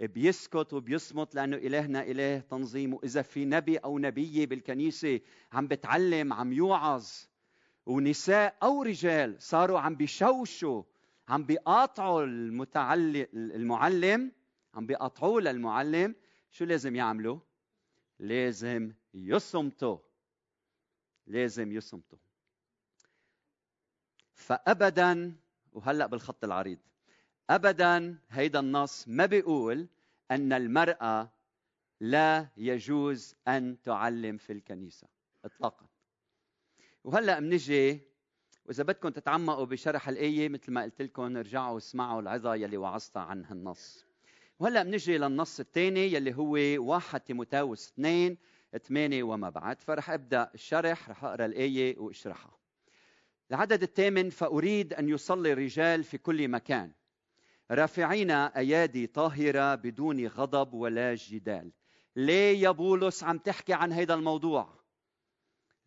بيسكت 0.00 0.72
وبيصمت 0.72 1.34
لأنه 1.34 1.56
إلهنا 1.56 2.02
إله 2.02 2.38
تنظيم 2.38 2.94
وإذا 2.94 3.22
في 3.22 3.44
نبي 3.44 3.76
أو 3.76 3.98
نبية 3.98 4.46
بالكنيسة 4.46 5.20
عم 5.52 5.68
بتعلم 5.68 6.32
عم 6.32 6.52
يوعظ 6.52 7.06
ونساء 7.86 8.56
أو 8.62 8.82
رجال 8.82 9.42
صاروا 9.42 9.80
عم 9.80 9.96
بيشوشوا 9.96 10.82
عم 11.28 11.44
بيقاطعوا 11.44 12.24
المتعلم 12.24 13.26
المعلم 13.34 14.32
عم 14.74 14.86
بيقطعوه 14.86 15.40
للمعلم 15.40 16.14
شو 16.50 16.64
لازم 16.64 16.96
يعملوا؟ 16.96 17.38
لازم 18.18 18.92
يصمتوا. 19.14 19.98
لازم 21.26 21.72
يصمتوا. 21.72 22.18
فابدا 24.34 25.36
وهلأ 25.72 26.06
بالخط 26.06 26.44
العريض. 26.44 26.78
ابدا 27.54 28.18
هيدا 28.30 28.60
النص 28.60 29.08
ما 29.08 29.26
بيقول 29.26 29.88
أن 30.30 30.52
المرأة 30.52 31.30
لا 32.00 32.48
يجوز 32.56 33.34
أن 33.48 33.82
تعلم 33.82 34.36
في 34.36 34.52
الكنيسة 34.52 35.08
اطلاقا. 35.44 35.86
وهلأ 37.04 37.40
بنجي 37.40 38.00
وإذا 38.66 38.82
بدكم 38.84 39.08
تتعمقوا 39.08 39.64
بشرح 39.64 40.08
الآية 40.08 40.48
مثل 40.48 40.72
ما 40.72 40.82
قلت 40.82 41.02
لكم 41.02 41.36
ارجعوا 41.36 41.78
اسمعوا 41.78 42.20
العظة 42.20 42.54
يلي 42.54 42.76
وعظتها 42.76 43.22
عن 43.22 43.44
هالنص. 43.44 44.06
وهلأ 44.58 44.82
بنجي 44.82 45.18
للنص 45.18 45.60
الثاني 45.60 46.12
يلي 46.12 46.34
هو 46.34 46.56
واحد 46.88 47.20
تيموتاوس 47.20 47.88
2 47.88 48.36
8 48.82 49.22
وما 49.22 49.50
بعد. 49.50 49.80
فرح 49.80 50.10
أبدأ 50.10 50.50
الشرح 50.54 51.10
رح 51.10 51.24
أقرأ 51.24 51.46
الآية 51.46 51.98
وأشرحها. 51.98 52.58
العدد 53.50 53.82
الثامن 53.82 54.30
فأريد 54.30 54.94
أن 54.94 55.08
يصلي 55.08 55.52
الرجال 55.52 56.04
في 56.04 56.18
كل 56.18 56.48
مكان. 56.48 56.92
رافعين 57.72 58.30
أيادي 58.30 59.06
طاهرة 59.06 59.74
بدون 59.74 60.26
غضب 60.26 60.74
ولا 60.74 61.14
جدال. 61.14 61.72
ليه 62.16 62.62
يا 62.62 62.70
بولس 62.70 63.24
عم 63.24 63.38
تحكي 63.38 63.72
عن 63.72 63.92
هذا 63.92 64.14
الموضوع؟ 64.14 64.82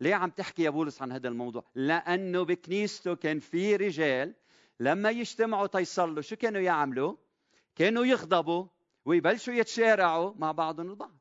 ليه 0.00 0.14
عم 0.14 0.30
تحكي 0.30 0.62
يا 0.62 0.70
بولس 0.70 1.02
عن 1.02 1.12
هذا 1.12 1.28
الموضوع؟ 1.28 1.64
لأنه 1.74 2.42
بكنيسته 2.42 3.14
كان 3.14 3.40
في 3.40 3.76
رجال 3.76 4.34
لما 4.80 5.10
يجتمعوا 5.10 5.66
تيصلوا 5.66 6.22
شو 6.22 6.36
كانوا 6.36 6.60
يعملوا؟ 6.60 7.16
كانوا 7.74 8.04
يغضبوا 8.04 8.66
ويبلشوا 9.04 9.54
يتشارعوا 9.54 10.32
مع 10.36 10.52
بعضهم 10.52 10.90
البعض. 10.90 11.18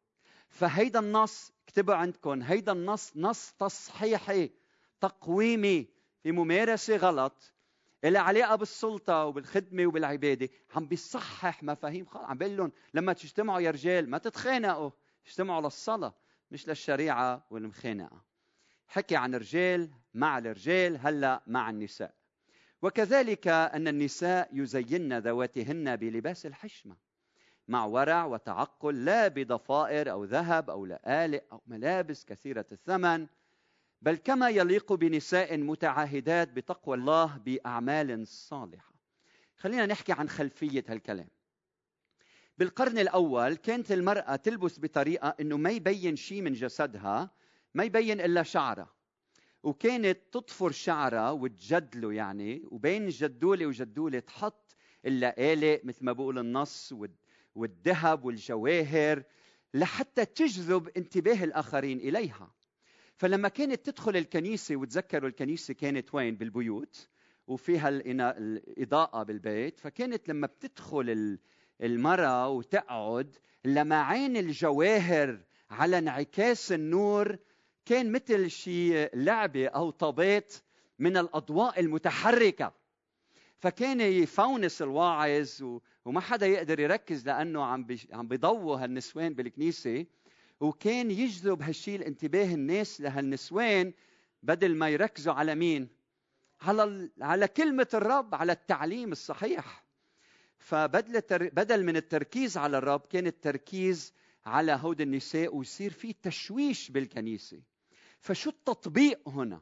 فهيدا 0.50 1.00
النص 1.00 1.52
اكتبوا 1.64 1.94
عندكم 1.94 2.42
هيدا 2.42 2.72
النص 2.72 3.12
نص 3.16 3.52
تصحيحي 3.52 4.52
تقويمي 5.02 5.88
في 6.24 6.32
ممارسة 6.32 6.96
غلط 6.96 7.55
اللي 8.06 8.20
علاقه 8.20 8.56
بالسلطة 8.56 9.26
وبالخدمة 9.26 9.86
وبالعبادة 9.86 10.50
عم 10.76 10.88
بيصحح 10.88 11.64
مفاهيم 11.64 12.06
خالص 12.06 12.26
عم 12.26 12.38
بيقول 12.38 12.58
لهم 12.58 12.72
لما 12.94 13.14
تجتمعوا 13.14 13.60
يا 13.60 13.72
رجال 13.72 14.10
ما 14.10 14.18
تتخانقوا 14.18 14.92
اجتمعوا 15.28 15.62
للصلاة 15.62 16.14
مش 16.52 16.68
للشريعة 16.68 17.46
والمخانقة. 17.50 18.22
حكي 18.88 19.16
عن 19.16 19.36
رجال 19.36 19.92
مع 20.14 20.38
الرجال 20.38 20.98
هلا 21.02 21.44
مع 21.48 21.70
النساء. 21.70 22.14
وكذلك 22.82 23.48
أن 23.48 23.88
النساء 23.88 24.50
يزين 24.54 25.18
ذواتهن 25.18 25.96
بلباس 25.96 26.46
الحشمة 26.46 26.96
مع 27.68 27.86
ورع 27.86 28.26
وتعقل 28.26 29.06
لا 29.06 29.28
بضفائر 29.28 30.12
أو 30.12 30.24
ذهب 30.24 30.70
أو 30.70 30.86
لآلئ 30.86 31.44
أو 31.52 31.62
ملابس 31.68 32.26
كثيرة 32.26 32.66
الثمن. 32.72 33.28
بل 34.02 34.16
كما 34.16 34.50
يليق 34.50 34.94
بنساء 34.94 35.58
متعاهدات 35.58 36.52
بتقوى 36.52 36.98
الله 36.98 37.38
بأعمال 37.38 38.28
صالحة. 38.28 38.94
خلينا 39.58 39.86
نحكي 39.86 40.12
عن 40.12 40.30
خلفية 40.30 40.84
هالكلام. 40.88 41.28
بالقرن 42.58 42.98
الأول 42.98 43.56
كانت 43.56 43.92
المرأة 43.92 44.36
تلبس 44.36 44.80
بطريقة 44.80 45.36
إنه 45.40 45.58
ما 45.58 45.70
يبين 45.70 46.16
شيء 46.16 46.42
من 46.42 46.54
جسدها 46.54 47.30
ما 47.74 47.84
يبين 47.84 48.22
إلا 48.22 48.44
شعرها. 48.44 48.96
وكانت 49.64 50.20
تطفر 50.32 50.72
شعرها 50.72 51.32
وتجدله 51.32 52.14
يعني 52.14 52.64
وبين 52.72 53.10
جدولة 53.10 53.66
وجدولة 53.66 54.20
تحط 54.20 54.76
اللآلئ 55.06 55.86
مثل 55.86 56.06
ما 56.06 56.12
بقول 56.12 56.40
النص 56.40 56.94
والذهب 57.56 58.26
والجواهر 58.26 59.24
لحتى 59.74 60.26
تجذب 60.26 60.90
انتباه 60.98 61.44
الآخرين 61.44 61.98
إليها. 61.98 62.55
فلما 63.18 63.48
كانت 63.50 63.86
تدخل 63.86 64.18
الكنيسة 64.18 64.76
وتذكروا 64.76 65.30
الكنيسة 65.30 65.74
كانت 65.74 66.16
وين؟ 66.16 66.36
بالبيوت 66.36 67.08
وفيها 67.48 67.90
الإضاءة 67.90 69.24
بالبيت. 69.24 69.80
فكانت 69.80 70.30
لما 70.30 70.48
بتدخل 70.48 71.38
المرأة 71.84 72.50
وتقعد 72.50 73.36
لمعان 73.66 74.38
الجواهر 74.38 75.40
على 75.70 75.98
انعكاس 75.98 76.72
النور 76.72 77.38
كان 77.86 78.12
مثل 78.12 78.50
شيء 78.50 79.10
لعبة 79.14 79.68
أو 79.68 79.90
طابات 79.90 80.54
من 81.00 81.18
الأضواء 81.18 81.80
المتحركة. 81.80 82.74
فكان 83.58 84.02
يفونس 84.02 84.82
الواعظ 84.82 85.80
وما 86.06 86.20
حدا 86.20 86.46
يقدر 86.48 86.80
يركز 86.80 87.28
لأنه 87.28 87.64
عم 87.64 87.88
عم 88.12 88.28
بيضووا 88.28 88.78
هالنسوان 88.78 89.34
بالكنيسة. 89.34 90.06
وكان 90.60 91.12
يجذب 91.12 91.62
هالشيء 91.62 91.96
الانتباه 91.96 92.54
الناس 92.54 93.02
لهالنسوان 93.02 93.94
بدل 94.44 94.76
ما 94.76 94.90
يركزوا 94.90 95.34
على 95.34 95.56
مين؟ 95.56 95.88
على 96.62 97.10
على 97.22 97.48
كلمة 97.48 97.88
الرب 97.94 98.36
على 98.36 98.52
التعليم 98.52 99.12
الصحيح 99.12 99.86
فبدل 100.58 101.22
بدل 101.50 101.86
من 101.86 101.96
التركيز 101.96 102.58
على 102.58 102.78
الرب 102.78 103.00
كان 103.00 103.28
التركيز 103.28 104.14
على 104.46 104.80
هود 104.82 105.02
النساء 105.02 105.56
ويصير 105.56 105.92
في 105.92 106.14
تشويش 106.14 106.92
بالكنيسة 106.92 107.62
فشو 108.20 108.50
التطبيق 108.50 109.30
هنا؟ 109.30 109.62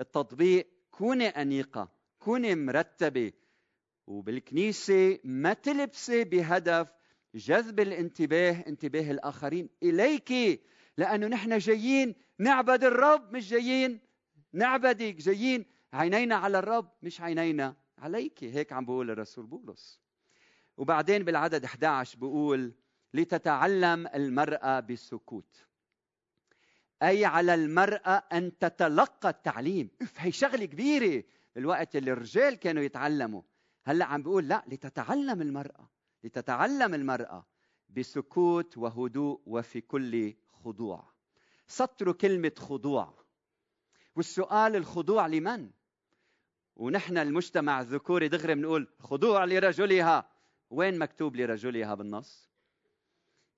التطبيق 0.00 0.68
كوني 0.90 1.28
أنيقة 1.28 1.88
كوني 2.18 2.54
مرتبة 2.54 3.32
وبالكنيسة 4.06 5.18
ما 5.24 5.52
تلبسي 5.52 6.24
بهدف 6.24 6.88
جذب 7.34 7.80
الانتباه 7.80 8.64
انتباه 8.66 9.10
الآخرين 9.10 9.68
إليك 9.82 10.62
لأنه 10.96 11.26
نحن 11.26 11.58
جايين 11.58 12.14
نعبد 12.38 12.84
الرب 12.84 13.32
مش 13.32 13.50
جايين 13.50 14.00
نعبدك 14.52 15.14
جايين 15.14 15.64
عينينا 15.92 16.34
على 16.34 16.58
الرب 16.58 16.90
مش 17.02 17.20
عينينا 17.20 17.76
عليك. 17.98 18.44
هيك 18.44 18.72
عم 18.72 18.84
بقول 18.84 19.10
الرسول 19.10 19.46
بولس. 19.46 20.00
وبعدين 20.76 21.24
بالعدد 21.24 21.64
11 21.64 22.18
بقول 22.18 22.74
لتتعلم 23.14 24.06
المرأة 24.06 24.80
بالسكوت. 24.80 25.66
أي 27.02 27.24
على 27.24 27.54
المرأة 27.54 28.22
أن 28.32 28.58
تتلقى 28.58 29.28
التعليم. 29.28 29.90
هي 30.16 30.32
شغلة 30.32 30.64
كبيرة. 30.64 31.24
بالوقت 31.54 31.96
اللي 31.96 32.12
الرجال 32.12 32.54
كانوا 32.54 32.82
يتعلموا. 32.82 33.42
هلأ 33.84 34.04
عم 34.04 34.22
بيقول 34.22 34.48
لا 34.48 34.64
لتتعلم 34.66 35.42
المرأة. 35.42 35.90
لتتعلم 36.24 36.94
المرأة 36.94 37.46
بسكوت 37.88 38.78
وهدوء 38.78 39.40
وفي 39.46 39.80
كل 39.80 40.34
خضوع 40.64 41.04
سطروا 41.66 42.14
كلمة 42.14 42.52
خضوع 42.58 43.14
والسؤال 44.16 44.76
الخضوع 44.76 45.26
لمن؟ 45.26 45.70
ونحن 46.76 47.18
المجتمع 47.18 47.80
الذكوري 47.80 48.28
دغري 48.28 48.54
بنقول 48.54 48.88
خضوع 49.00 49.44
لرجلها 49.44 50.28
وين 50.70 50.98
مكتوب 50.98 51.36
لرجلها 51.36 51.94
بالنص؟ 51.94 52.50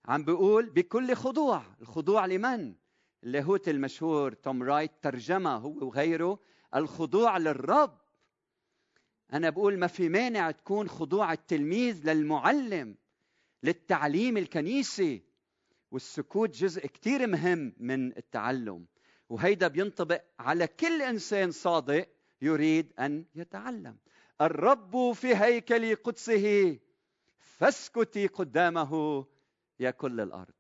عم 0.05 0.25
بيقول 0.25 0.71
بكل 0.71 1.15
خضوع 1.15 1.63
الخضوع 1.81 2.27
لمن؟ 2.27 2.75
اللاهوت 3.25 3.69
المشهور 3.69 4.33
توم 4.33 4.63
رايت 4.63 4.93
ترجمة 5.03 5.57
هو 5.57 5.87
وغيره 5.87 6.39
الخضوع 6.75 7.39
للرب 7.39 8.00
أنا 9.33 9.51
بقول 9.51 9.79
ما 9.79 9.87
في 9.87 10.09
مانع 10.09 10.51
تكون 10.51 10.89
خضوع 10.89 11.33
التلميذ 11.33 12.11
للمعلم 12.11 12.97
للتعليم 13.63 14.37
الكنيسي 14.37 15.23
والسكوت 15.91 16.51
جزء 16.51 16.87
كتير 16.87 17.27
مهم 17.27 17.73
من 17.79 18.17
التعلم. 18.17 18.87
وهيدا 19.29 19.69
بينطبق 19.69 20.23
على 20.39 20.67
كل 20.67 21.03
إنسان 21.03 21.51
صادق 21.51 22.09
يريد 22.43 22.93
أن 22.99 23.25
يتعلم. 23.35 23.97
الرب 24.41 25.13
في 25.13 25.37
هيكل 25.37 25.97
قدسه 25.97 26.79
فاسكتي 27.39 28.27
قدامه 28.27 29.25
يا 29.81 29.91
كل 29.91 30.21
الأرض. 30.21 30.55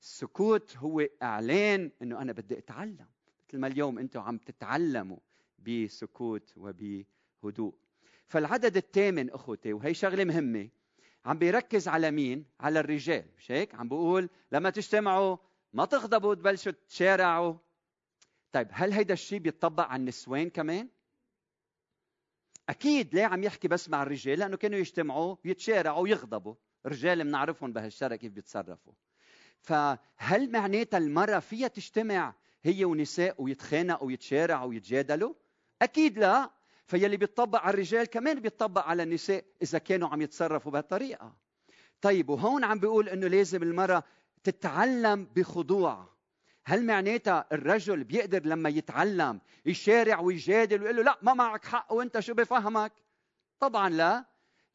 السكوت 0.00 0.76
هو 0.76 1.00
إعلان 1.22 1.90
أنه 2.02 2.22
أنا 2.22 2.32
بدي 2.32 2.58
أتعلم. 2.58 3.08
مثل 3.48 3.58
ما 3.58 3.66
اليوم 3.66 3.98
أنتم 3.98 4.20
عم 4.20 4.38
تتعلموا 4.38 5.18
بسكوت 5.58 6.58
وبهدوء 7.42 7.74
فالعدد 8.26 8.76
الثامن 8.76 9.30
أخوتي 9.30 9.72
وهي 9.72 9.94
شغلة 9.94 10.24
مهمة 10.24 10.68
عم 11.24 11.38
بيركز 11.38 11.88
على 11.88 12.10
مين؟ 12.10 12.44
على 12.60 12.80
الرجال 12.80 13.24
مش 13.38 13.50
هيك؟ 13.50 13.74
عم 13.74 13.88
بيقول 13.88 14.28
لما 14.52 14.70
تجتمعوا 14.70 15.36
ما 15.72 15.84
تغضبوا 15.84 16.34
تبلشوا 16.34 16.72
تشارعوا 16.88 17.54
طيب 18.52 18.68
هل 18.70 18.92
هيدا 18.92 19.14
الشيء 19.14 19.38
بيطبق 19.38 19.84
على 19.84 20.00
النسوان 20.00 20.50
كمان؟ 20.50 20.88
أكيد 22.68 23.14
ليه 23.14 23.24
عم 23.24 23.42
يحكي 23.42 23.68
بس 23.68 23.88
مع 23.88 24.02
الرجال؟ 24.02 24.38
لأنه 24.38 24.56
كانوا 24.56 24.78
يجتمعوا 24.78 25.36
يتشارعوا 25.44 26.02
ويغضبوا، 26.02 26.54
الرجال 26.86 27.24
بنعرفهم 27.24 27.72
بهالشرع 27.72 28.16
كيف 28.16 28.32
بيتصرفوا. 28.32 28.92
فهل 29.60 30.52
معناتها 30.52 30.98
المرأة 30.98 31.38
فيها 31.38 31.68
تجتمع 31.68 32.34
هي 32.62 32.84
ونساء 32.84 33.42
ويتخانقوا 33.42 34.06
ويتشارعوا 34.06 34.68
ويتجادلوا؟ 34.68 35.34
أكيد 35.82 36.18
لا 36.18 36.50
فيلي 36.90 37.16
بيطبق 37.16 37.58
على 37.60 37.74
الرجال 37.74 38.06
كمان 38.06 38.40
بيطبق 38.40 38.86
على 38.86 39.02
النساء 39.02 39.44
إذا 39.62 39.78
كانوا 39.78 40.08
عم 40.08 40.22
يتصرفوا 40.22 40.72
بهالطريقة. 40.72 41.32
طيب 42.00 42.28
وهون 42.28 42.64
عم 42.64 42.78
بيقول 42.78 43.08
إنه 43.08 43.26
لازم 43.28 43.62
المرأة 43.62 44.02
تتعلم 44.44 45.24
بخضوع. 45.36 46.08
هل 46.64 46.86
معناتها 46.86 47.46
الرجل 47.52 48.04
بيقدر 48.04 48.46
لما 48.46 48.68
يتعلم 48.68 49.40
يشارع 49.66 50.20
ويجادل 50.20 50.82
ويقول 50.82 50.96
له 50.96 51.02
لا 51.02 51.18
ما 51.22 51.34
معك 51.34 51.64
حق 51.64 51.92
وأنت 51.92 52.20
شو 52.20 52.34
بفهمك؟ 52.34 52.92
طبعا 53.60 53.88
لا. 53.88 54.24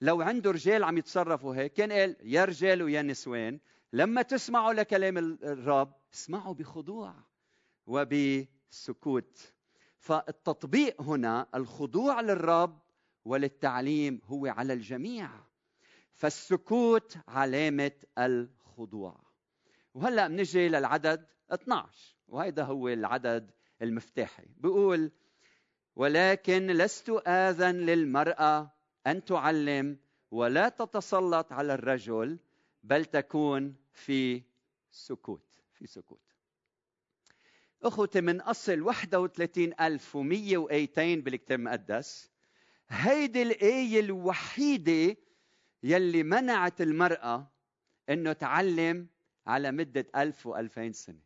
لو 0.01 0.21
عنده 0.21 0.51
رجال 0.51 0.83
عم 0.83 0.97
يتصرفوا 0.97 1.55
هيك 1.55 1.73
كان 1.73 1.91
قال 1.91 2.15
يا 2.23 2.45
رجال 2.45 2.83
ويا 2.83 3.01
نسوان 3.01 3.59
لما 3.93 4.21
تسمعوا 4.21 4.73
لكلام 4.73 5.17
الرب 5.17 5.93
اسمعوا 6.13 6.53
بخضوع 6.53 7.13
وبسكوت. 7.87 9.54
فالتطبيق 10.05 11.01
هنا 11.01 11.47
الخضوع 11.55 12.21
للرب 12.21 12.79
وللتعليم 13.25 14.21
هو 14.25 14.45
على 14.45 14.73
الجميع. 14.73 15.29
فالسكوت 16.13 17.17
علامة 17.27 17.91
الخضوع. 18.17 19.19
وهلا 19.93 20.27
بنجي 20.27 20.67
للعدد 20.67 21.25
12 21.51 22.15
وهذا 22.27 22.63
هو 22.63 22.87
العدد 22.87 23.51
المفتاحي. 23.81 24.45
بيقول 24.57 25.11
ولكن 25.95 26.67
لست 26.67 27.09
آذن 27.27 27.75
للمرأة 27.75 28.71
أن 29.07 29.25
تعلم 29.25 29.99
ولا 30.31 30.69
تتسلط 30.69 31.51
على 31.51 31.73
الرجل 31.73 32.39
بل 32.83 33.05
تكون 33.05 33.75
في 33.93 34.43
سكوت 34.91 35.61
في 35.73 35.87
سكوت. 35.87 36.34
أخوتي 37.85 38.21
من 38.21 38.41
أصل 38.41 38.71
31100 38.71 40.67
آيتين 40.71 41.21
بالكتاب 41.21 41.59
المقدس 41.59 42.31
هيدي 42.89 43.41
الآية 43.41 43.99
الوحيدة 43.99 45.17
يلي 45.83 46.23
منعت 46.23 46.81
المرأة 46.81 47.51
إنه 48.09 48.33
تعلم 48.33 49.07
على 49.47 49.71
مدة 49.71 50.07
1000 50.15 50.47
و2000 50.47 50.91
سنة. 50.91 51.19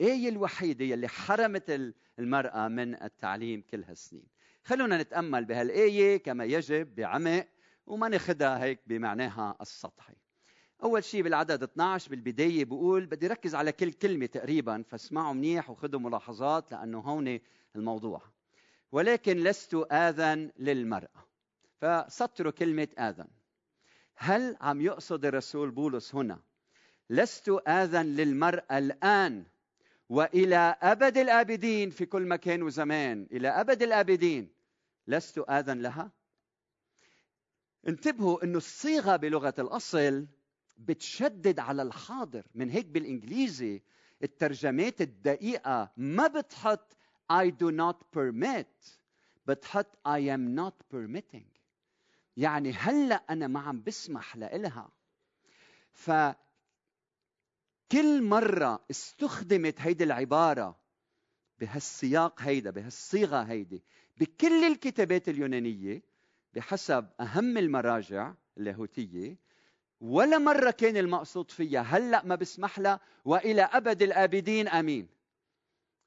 آية 0.00 0.28
الوحيدة 0.28 0.84
يلي 0.84 1.08
حرمت 1.08 1.94
المرأة 2.18 2.68
من 2.68 3.02
التعليم 3.02 3.62
كل 3.70 3.84
هالسنين. 3.84 4.26
خلونا 4.64 5.02
نتأمل 5.02 5.44
بهالآية 5.44 6.16
كما 6.16 6.44
يجب 6.44 6.94
بعمق 6.94 7.48
وما 7.86 8.08
ناخذها 8.08 8.64
هيك 8.64 8.80
بمعناها 8.86 9.56
السطحي. 9.60 10.14
أول 10.82 11.04
شيء 11.04 11.22
بالعدد 11.22 11.62
12 11.62 12.10
بالبداية 12.10 12.64
بقول 12.64 13.06
بدي 13.06 13.26
ركز 13.26 13.54
على 13.54 13.72
كل 13.72 13.92
كلمة 13.92 14.26
تقريبا 14.26 14.82
فاسمعوا 14.82 15.34
منيح 15.34 15.70
وخذوا 15.70 16.00
ملاحظات 16.00 16.72
لأنه 16.72 16.98
هون 16.98 17.40
الموضوع. 17.76 18.22
ولكن 18.92 19.36
لست 19.36 19.74
اذن 19.92 20.50
للمرأة. 20.58 21.26
فسطروا 21.80 22.52
كلمة 22.52 22.88
اذن 22.98 23.28
هل 24.14 24.56
عم 24.60 24.80
يقصد 24.80 25.24
الرسول 25.24 25.70
بولس 25.70 26.14
هنا؟ 26.14 26.38
لست 27.10 27.48
اذن 27.68 28.06
للمرأة 28.06 28.78
الآن 28.78 29.44
وإلى 30.08 30.76
أبد 30.82 31.18
الآبدين 31.18 31.90
في 31.90 32.06
كل 32.06 32.22
مكان 32.22 32.62
وزمان. 32.62 33.26
إلى 33.32 33.48
أبد 33.48 33.82
الآبدين. 33.82 34.52
لست 35.06 35.38
اذن 35.38 35.82
لها؟ 35.82 36.10
انتبهوا 37.88 38.44
إنه 38.44 38.58
الصيغة 38.58 39.16
بلغة 39.16 39.54
الأصل 39.58 40.26
بتشدد 40.80 41.58
على 41.58 41.82
الحاضر. 41.82 42.46
من 42.54 42.70
هيك 42.70 42.86
بالإنجليزي 42.86 43.82
الترجمات 44.22 45.00
الدقيقة 45.00 45.90
ما 45.96 46.26
بتحط 46.26 46.96
I 47.32 47.50
do 47.50 47.70
not 47.70 47.96
permit 48.16 48.90
بتحط 49.46 49.98
I 50.08 50.20
am 50.36 50.56
not 50.60 50.74
permitting. 50.96 51.46
يعني 52.36 52.72
هلأ 52.72 53.14
أنا 53.30 53.46
ما 53.46 53.60
عم 53.60 53.82
بسمح 53.82 54.36
لإلها. 54.36 54.90
ف 55.92 56.10
كل 57.92 58.22
مرة 58.22 58.84
استخدمت 58.90 59.80
هيدي 59.80 60.04
العبارة 60.04 60.76
بهالسياق 61.60 62.42
هيدا 62.42 62.70
بهالصيغة 62.70 63.42
هيدي 63.42 63.82
بكل 64.16 64.64
الكتابات 64.64 65.28
اليونانية 65.28 66.02
بحسب 66.54 67.08
أهم 67.20 67.58
المراجع 67.58 68.34
اللاهوتية 68.58 69.36
ولا 70.00 70.38
مرة 70.38 70.70
كان 70.70 70.96
المقصود 70.96 71.50
فيها 71.50 71.80
هلأ 71.80 72.24
ما 72.24 72.34
بسمح 72.34 72.78
لها 72.78 73.00
وإلى 73.24 73.62
أبد 73.62 74.02
الآبدين. 74.02 74.68
أمين. 74.68 75.08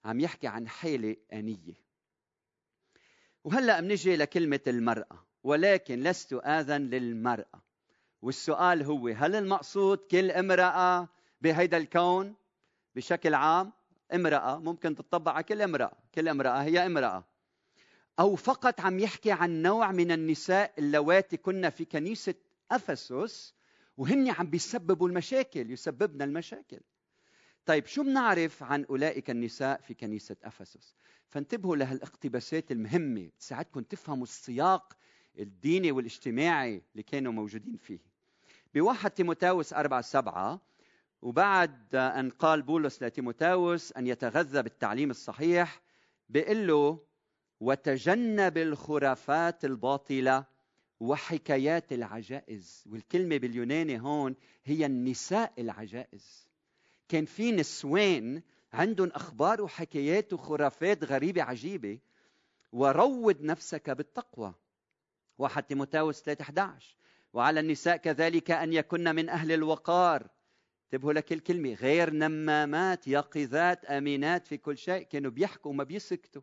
عم 0.06 0.20
يحكي 0.20 0.48
عن 0.48 0.68
حالة 0.68 1.16
آنية. 1.34 1.84
وهلأ 3.44 3.80
بنجي 3.82 4.16
لكلمة 4.16 4.60
المرأة 4.68 5.26
ولكن 5.44 6.04
لست 6.04 6.34
آذن 6.34 6.82
للمرأة. 6.82 7.62
والسؤال 8.22 8.84
هو 8.84 9.08
هل 9.08 9.36
المقصود 9.36 9.98
كل 9.98 10.32
امرأة 10.32 11.08
بهيدا 11.42 11.78
الكون؟ 11.78 12.36
بشكل 12.96 13.34
عام 13.34 13.72
امرأة. 14.14 14.60
ممكن 14.60 14.96
تطبق 14.96 15.32
على 15.32 15.44
كل 15.44 15.62
امرأة. 15.62 15.94
كل 16.16 16.28
امرأة 16.28 16.64
هي 16.64 16.86
امرأة. 16.86 17.24
أو 18.20 18.36
فقط 18.36 18.82
عم 18.82 19.00
يحكي 19.00 19.32
عن 19.32 19.62
نوع 19.62 19.92
من 19.92 20.12
النساء 20.12 20.74
اللواتي 20.78 21.38
كنا 21.38 21.70
في 21.70 21.86
كنيسة 21.86 22.36
أفسس 22.72 23.54
وهن 23.98 24.30
عم 24.30 24.48
بيسببوا 24.50 25.08
المشاكل 25.10 25.72
يسببنا 25.72 26.24
المشاكل. 26.24 26.80
طيب 27.66 27.86
شو 27.86 28.04
بنعرف 28.04 28.64
عن 28.64 28.86
أولئك 28.86 29.30
النساء 29.30 29.82
في 29.82 29.94
كنيسة 29.94 30.36
أفسس؟ 30.44 30.96
فانتبهوا 31.30 31.76
لهالاقتباسات 31.76 32.72
المهمة 32.72 33.30
تساعدكم 33.40 33.82
تفهموا 33.82 34.24
السياق 34.24 34.94
الديني 35.40 35.92
والاجتماعي 35.92 36.82
اللي 36.92 37.04
كانوا 37.04 37.32
موجودين 37.32 37.78
فيه. 37.78 38.00
بواحد 38.74 39.12
تيموتاوس 39.12 39.74
أربعة 39.74 40.02
سبعة 40.02 40.62
وبعد 41.22 41.96
أن 41.96 42.30
قال 42.30 42.62
بولس 42.62 43.04
لتيموتاوس 43.04 43.92
أن 43.94 44.08
يتغذى 44.08 44.62
بالتعليم 44.62 45.10
الصحيح 45.10 45.82
بيقول 46.30 46.68
له 46.68 47.00
وتجنب 47.60 48.58
الخرافات 48.58 49.66
الباطلة 49.66 50.46
وحكايات 51.04 51.94
العجائز. 51.94 52.84
والكلمة 52.90 53.38
باليوناني 53.38 54.00
هون 54.02 54.36
هي 54.64 54.86
النساء 54.86 55.54
العجائز. 55.60 56.50
كان 57.10 57.26
في 57.26 57.52
نسوان 57.52 58.42
عندهم 58.74 59.10
أخبار 59.10 59.62
وحكايات 59.62 60.34
وخرافات 60.34 61.04
غريبة 61.04 61.44
عجيبة. 61.44 62.00
وروض 62.72 63.42
نفسك 63.42 63.90
بالتقوى. 63.90 64.54
واحد 65.38 65.64
تيموتاوس 65.64 66.22
3 66.22 66.42
11 66.42 66.96
وعلى 67.34 67.60
النساء 67.60 67.98
كذلك 67.98 68.52
أن 68.52 68.74
يكن 68.74 69.16
من 69.16 69.30
أهل 69.30 69.52
الوقار. 69.52 70.30
انتبهوا 70.84 71.14
لك 71.14 71.34
الكلمة. 71.34 71.74
غير 71.74 72.14
نمامات 72.14 73.08
يقظات 73.08 73.86
أمينات 73.86 74.48
في 74.48 74.58
كل 74.58 74.78
شيء. 74.78 75.04
كانوا 75.04 75.32
بيحكوا 75.32 75.72
وما 75.72 75.84
بيسكتوا. 75.84 76.42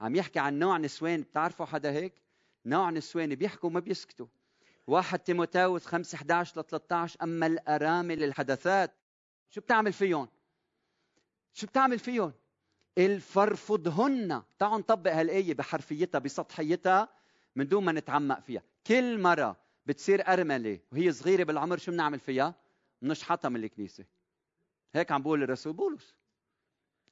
عم 0.00 0.16
يحكي 0.16 0.38
عن 0.38 0.58
نوع 0.58 0.78
نسوان. 0.78 1.20
بتعرفوا 1.20 1.66
حدا 1.66 1.92
هيك؟ 1.92 2.27
نوع 2.68 2.90
نسوان 2.90 3.34
بيحكوا 3.34 3.68
وما 3.70 3.80
بيسكتوا. 3.80 4.26
واحد 4.86 5.18
تيموتاوس 5.18 5.86
5 5.86 6.16
11 6.16 6.60
ل 6.60 6.64
13 6.64 7.22
أما 7.22 7.46
الارامل 7.46 8.24
الحدثات 8.24 8.94
شو 9.50 9.60
بتعمل 9.60 9.92
فيهم؟ 9.92 10.28
شو 11.52 11.66
بتعمل 11.66 11.98
فيهم؟ 11.98 12.32
الفرفضهن. 12.98 14.42
تعالوا 14.58 14.78
نطبق 14.78 15.12
هالآية 15.12 15.54
بحرفيتها 15.54 16.18
بسطحيتها 16.18 17.08
من 17.56 17.68
دون 17.68 17.84
ما 17.84 17.92
نتعمق 17.92 18.40
فيها. 18.40 18.62
كل 18.86 19.20
مرة 19.20 19.56
بتصير 19.86 20.28
أرملة 20.28 20.80
وهي 20.92 21.12
صغيرة 21.12 21.44
بالعمر 21.44 21.78
شو 21.78 21.92
بنعمل 21.92 22.20
فيها؟ 22.20 22.54
بنشحطها 23.02 23.48
من 23.48 23.64
الكنيسة. 23.64 24.04
هيك 24.94 25.12
عم 25.12 25.22
بقول 25.22 25.42
الرسول 25.42 25.72
بولس. 25.72 26.14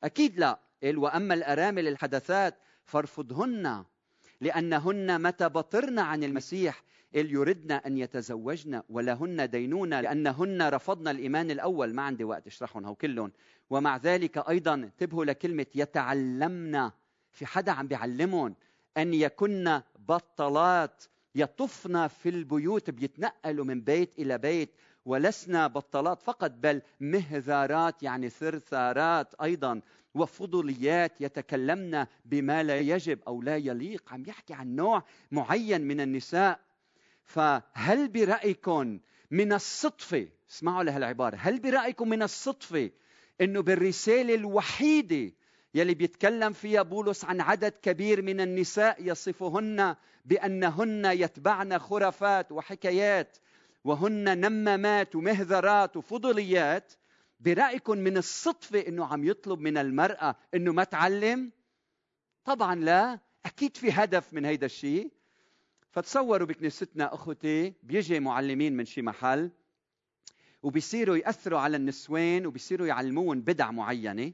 أكيد 0.05 0.38
لا. 0.38 0.61
قال 0.83 0.99
وأما 0.99 1.35
الارامل 1.35 1.88
الحدثات 1.88 2.59
فارفضهن 2.85 3.85
لأنهن 4.40 5.22
متى 5.22 5.49
بطرن 5.49 5.99
عن 5.99 6.25
المسيح 6.25 6.83
قال 7.14 7.33
يردن 7.33 7.72
أن 7.72 7.99
يتزوجن 7.99 8.83
ولهن 8.88 9.51
دينونه 9.51 10.01
لأنهن 10.01 10.62
رفضن 10.68 11.09
الإيمان 11.09 11.51
الأول. 11.51 11.94
ما 11.94 12.03
عندي 12.03 12.25
وقت 12.25 12.46
اشرحهم 12.46 12.85
هو 12.85 12.94
كلهم. 12.94 13.33
ومع 13.70 13.96
ذلك 13.96 14.38
أيضا 14.49 14.75
انتبهوا 14.75 15.25
لكلمة 15.25 15.66
يتعلمن. 15.75 16.90
في 17.31 17.46
حدا 17.46 17.72
عم 17.72 17.87
بيعلمهم 17.87 18.55
أن 18.96 19.14
يكن 19.14 19.81
بطلات 20.09 21.05
يطفن 21.35 22.07
في 22.07 22.29
البيوت 22.29 22.90
بيتنقلوا 22.90 23.64
من 23.64 23.81
بيت 23.81 24.18
إلى 24.18 24.38
بيت. 24.38 24.70
ولسنا 25.07 25.66
بطلات 25.66 26.23
فقط 26.23 26.51
بل 26.51 26.83
مهذارات 27.01 28.03
يعني 28.03 28.31
ثرثارات 28.31 29.35
أيضا 29.42 29.81
وفضوليات 30.14 31.21
يتكلمن 31.21 32.07
بما 32.25 32.62
لا 32.62 32.79
يجب 32.79 33.19
أو 33.29 33.42
لا 33.42 33.57
يليق. 33.57 34.12
عم 34.12 34.23
يحكي 34.27 34.55
عن 34.55 34.77
نوع 34.77 35.03
معين 35.31 35.81
من 35.81 36.01
النساء. 36.01 36.61
فهل 37.25 38.09
برايكم 38.09 38.99
من 39.31 39.53
الصدفة 39.53 40.29
اسمعوا 40.51 40.83
لهالعبارة 40.83 41.37
هل 41.37 41.61
برايكم 41.61 42.09
من 42.09 42.23
الصدفة 42.23 42.90
إنه 43.40 43.62
بالرسالة 43.62 44.35
الوحيدة 44.35 45.33
يلي 45.75 45.95
بيتكلم 45.95 46.53
فيها 46.53 46.83
بولس 46.83 47.25
عن 47.25 47.40
عدد 47.40 47.73
كبير 47.83 48.23
من 48.23 48.40
النساء 48.40 48.97
يصفهن 49.01 49.97
بأنهن 50.25 51.05
يتبعن 51.05 51.79
خرافات 51.79 52.53
وحكايات 52.53 53.37
وهن 53.87 54.40
نمامات 54.40 55.16
ومهذرات 55.16 55.96
وفضوليات 55.96 56.92
برأيكم 57.40 57.99
من 57.99 58.16
الصدفة 58.16 58.79
إنه 58.88 59.07
عم 59.07 59.25
يطلب 59.25 59.61
من 59.61 59.79
المرأة 59.79 60.37
إنه 60.55 60.72
ما 60.72 60.85
تعلم؟ 60.85 61.53
طبعا 62.44 62.75
لا، 62.75 63.18
أكيد 63.46 63.77
في 63.77 63.90
هدف 63.92 64.33
من 64.35 64.44
هيدا 64.44 64.66
الشيء. 64.66 65.12
فتصوروا 65.90 66.46
بكنيستنا 66.46 67.14
أخوتي 67.14 67.75
بيجي 67.83 68.20
معلمين 68.20 68.77
من 68.77 68.85
شي 68.85 69.03
محل 69.03 69.51
وبيصيروا 70.62 71.16
يأثروا 71.16 71.59
على 71.61 71.77
النسوان 71.77 72.46
وبيصيروا 72.46 72.87
يعلموهم 72.87 73.40
بدع 73.40 73.70
معينة 73.70 74.33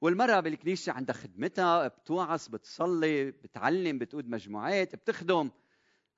والمرأة 0.00 0.40
بالكنيسة 0.40 0.92
عندها 0.92 1.14
خدمتها 1.14 1.88
بتوعظ 1.88 2.48
بتصلي 2.48 3.30
بتعلم 3.30 3.98
بتقود 3.98 4.28
مجموعات 4.28 4.94
بتخدم 4.96 5.50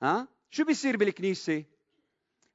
ها 0.02 0.28
شو 0.50 0.64
بيصير 0.64 0.96
بالكنيسة 0.96 1.64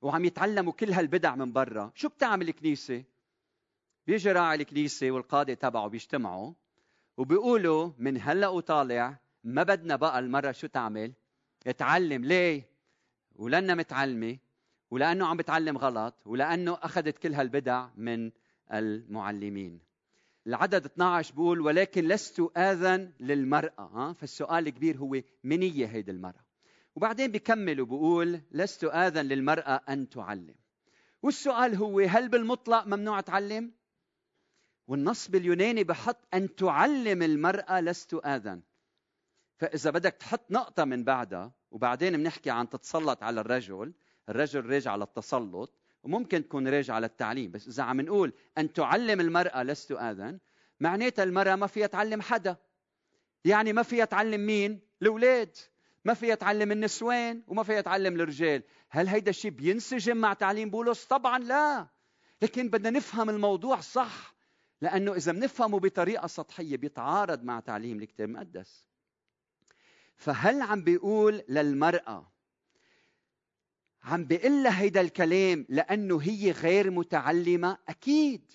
وعم 0.01 0.25
يتعلموا 0.25 0.73
كل 0.73 0.91
هالبدع 0.91 1.35
من 1.35 1.53
برا. 1.53 1.91
شو 1.95 2.09
بتعمل 2.09 2.49
الكنيسة؟ 2.49 3.03
بيجي 4.07 4.31
راعي 4.31 4.55
الكنيسة 4.57 5.11
والقادة 5.11 5.53
تبعه 5.53 5.87
بيجتمعوا 5.87 6.53
وبيقولوا 7.17 7.91
من 7.97 8.21
هلأ 8.21 8.47
وطالع 8.47 9.19
ما 9.43 9.63
بدنا 9.63 9.95
بقى 9.95 10.19
المرة 10.19 10.51
شو 10.51 10.67
تعمل؟ 10.67 11.13
تعلم 11.77 12.25
ليه؟ 12.25 12.69
ولأنها 13.35 13.75
متعلمة 13.75 14.37
ولأنه 14.91 15.27
عم 15.27 15.37
بتعلم 15.37 15.77
غلط 15.77 16.15
ولأنه 16.25 16.77
أخذت 16.81 17.17
كل 17.17 17.33
هالبدع 17.33 17.89
من 17.95 18.31
المعلمين. 18.73 19.79
العدد 20.47 20.85
12 20.85 21.33
بيقول 21.33 21.61
ولكن 21.61 22.07
لست 22.07 22.41
آذن 22.57 23.11
للمرأة. 23.19 23.83
ها؟ 23.93 24.13
فالسؤال 24.13 24.67
الكبير 24.67 24.97
هو 24.97 25.21
من 25.43 25.61
هي 25.61 25.87
هيدي 25.87 26.11
المرأة؟ 26.11 26.48
وبعدين 26.95 27.31
بيكمل 27.31 27.81
وبقول 27.81 28.41
لست 28.51 28.83
آذن 28.83 29.25
للمرأة 29.25 29.81
أن 29.89 30.09
تعلم. 30.09 30.55
والسؤال 31.21 31.75
هو 31.75 31.99
هل 31.99 32.29
بالمطلق 32.29 32.85
ممنوع 32.87 33.21
تعلم؟ 33.21 33.71
والنص 34.87 35.27
باليوناني 35.27 35.83
بحط 35.83 36.17
أن 36.33 36.55
تعلم 36.55 37.23
المرأة 37.23 37.81
لست 37.81 38.13
آذن. 38.13 38.61
فإذا 39.57 39.89
بدك 39.91 40.13
تحط 40.13 40.51
نقطة 40.51 40.85
من 40.85 41.03
بعدها 41.03 41.51
وبعدين 41.71 42.17
بنحكي 42.17 42.49
عن 42.49 42.69
تتسلط 42.69 43.23
على 43.23 43.41
الرجل 43.41 43.93
الرجل 44.29 44.65
راجع 44.65 44.91
على 44.91 45.03
التسلط 45.03 45.73
وممكن 46.03 46.43
تكون 46.43 46.67
راجع 46.67 46.93
على 46.93 47.05
التعليم 47.05 47.51
بس 47.51 47.67
إذا 47.67 47.83
عم 47.83 48.01
نقول 48.01 48.33
أن 48.57 48.73
تعلم 48.73 49.21
المرأة 49.21 49.63
لست 49.63 49.91
آذن 49.91 50.39
معناتها 50.79 51.23
المرأة 51.23 51.55
ما 51.55 51.67
فيها 51.67 51.87
تعلم 51.87 52.21
حدا. 52.21 52.57
يعني 53.45 53.73
ما 53.73 53.83
فيها 53.83 54.05
تعلم 54.05 54.45
مين؟ 54.45 54.79
الأولاد. 55.01 55.57
ما 56.05 56.13
فيها 56.13 56.35
تعلم 56.35 56.71
النسوان 56.71 57.43
وما 57.47 57.63
فيها 57.63 57.81
تعلم 57.81 58.21
الرجال. 58.21 58.63
هل 58.89 59.07
هيدا 59.07 59.29
الشيء 59.29 59.51
بينسجم 59.51 60.17
مع 60.17 60.33
تعليم 60.33 60.69
بولس؟ 60.69 61.05
طبعا 61.05 61.39
لا. 61.39 61.87
لكن 62.41 62.69
بدنا 62.69 62.89
نفهم 62.89 63.29
الموضوع 63.29 63.79
صح 63.79 64.35
لأنه 64.81 65.13
إذا 65.13 65.31
بنفهمه 65.31 65.79
بطريقة 65.79 66.27
سطحية 66.27 66.77
بيتعارض 66.77 67.43
مع 67.43 67.59
تعليم 67.59 68.01
الكتاب 68.01 68.29
المقدس. 68.29 68.85
فهل 70.15 70.61
عم 70.61 70.83
بيقول 70.83 71.43
للمرأة 71.49 72.31
عم 74.03 74.25
بيقول 74.25 74.63
لها 74.63 74.81
هيدا 74.81 75.01
الكلام 75.01 75.65
لأنه 75.69 76.21
هي 76.21 76.51
غير 76.51 76.91
متعلمة 76.91 77.77
أكيد. 77.89 78.51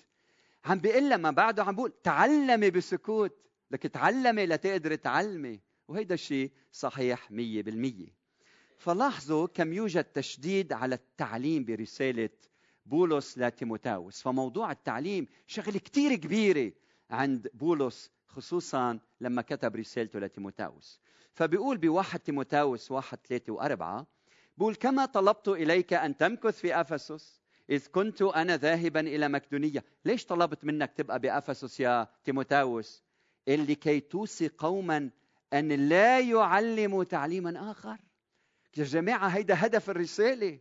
عم 0.65 0.79
بيقول 0.79 1.09
لها 1.09 1.17
ما 1.17 1.31
بعده 1.31 1.63
عم 1.63 1.75
بيقول 1.75 1.93
تعلمي 2.03 2.69
بسكوت. 2.69 3.45
لك 3.71 3.87
تعلمي 3.87 4.45
لتقدري 4.45 4.97
تعلمي. 4.97 5.61
وهيدا 5.87 6.13
الشيء 6.15 6.51
صحيح 6.71 7.31
مية 7.31 7.63
بالمية. 7.63 8.07
فلاحظوا 8.77 9.47
كم 9.47 9.73
يوجد 9.73 10.03
تشديد 10.03 10.73
على 10.73 10.95
التعليم 10.95 11.65
برسالة 11.65 12.29
بولس 12.85 13.37
لتيموتاوس. 13.37 14.21
فموضوع 14.21 14.71
التعليم 14.71 15.27
شغلة 15.47 15.79
كتير 15.79 16.15
كبيرة 16.15 16.71
عند 17.09 17.47
بولس 17.53 18.11
خصوصا 18.27 18.99
لما 19.21 19.41
كتب 19.41 19.75
رسالته 19.75 20.19
لتيموتاوس. 20.19 20.99
فبيقول 21.33 21.77
بواحد 21.77 22.19
تيموتاوس 22.19 22.91
واحد 22.91 23.17
ثلاثة 23.27 23.53
وأربعة 23.53 24.07
بقول 24.57 24.75
كما 24.75 25.05
طلبت 25.05 25.47
إليك 25.47 25.93
أن 25.93 26.17
تمكث 26.17 26.59
في 26.59 26.81
أفسس 26.81 27.41
إذ 27.69 27.87
كنت 27.87 28.21
أنا 28.21 28.57
ذاهبا 28.57 28.99
إلى 28.99 29.29
مكدونية. 29.29 29.83
ليش 30.05 30.25
طلبت 30.25 30.65
منك 30.65 30.93
تبقى 30.93 31.19
بأفسس 31.19 31.79
يا 31.79 32.07
تيموتاوس؟ 32.23 33.03
لكي 33.47 33.99
توصي 33.99 34.47
قوما 34.47 35.09
أن 35.53 35.71
لا 35.89 36.19
يعلموا 36.19 37.03
تعليما 37.03 37.71
آخر. 37.71 37.97
يا 38.77 38.83
جماعة 38.83 39.27
هيدا 39.27 39.65
هدف 39.65 39.89
الرسالة. 39.89 40.59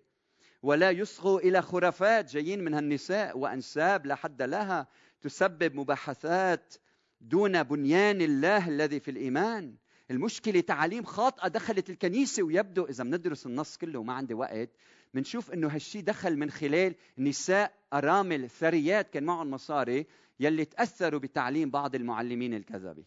ولا 0.63 0.91
يصغوا 0.91 1.41
إلى 1.41 1.63
خرافات 1.63 2.31
جايين 2.31 2.65
من 2.65 2.75
هالنساء 2.75 3.39
وأنساب 3.39 4.07
لا 4.07 4.15
حد 4.15 4.43
لها. 4.43 4.87
تسبب 5.21 5.75
مباحثات 5.75 6.75
دون 7.21 7.63
بنيان 7.63 8.21
الله 8.21 8.69
الذي 8.69 9.01
في 9.01 9.11
الإيمان. 9.11 9.77
المشكلة 10.11 10.61
تعاليم 10.61 11.05
خاطئة 11.05 11.49
دخلت 11.49 11.91
الكنيسة 11.91 12.43
ويبدو 12.43 12.85
إذا 12.85 13.05
بندرس 13.05 13.47
النص 13.47 13.77
كله 13.77 13.99
وما 13.99 14.13
عندي 14.13 14.35
وقت 14.35 14.71
بنشوف 15.15 15.53
إنه 15.53 15.69
هالشي 15.69 16.01
دخل 16.01 16.37
من 16.37 16.51
خلال 16.51 16.95
نساء 17.19 17.73
أرامل 17.93 18.51
ثريات 18.51 19.11
كان 19.11 19.25
معهم 19.25 19.51
مصاري 19.51 20.07
يلي 20.41 20.65
تأثروا 20.65 21.21
بتعليم 21.21 21.71
بعض 21.71 21.95
المعلمين 21.95 22.55
الكذبة. 22.55 23.05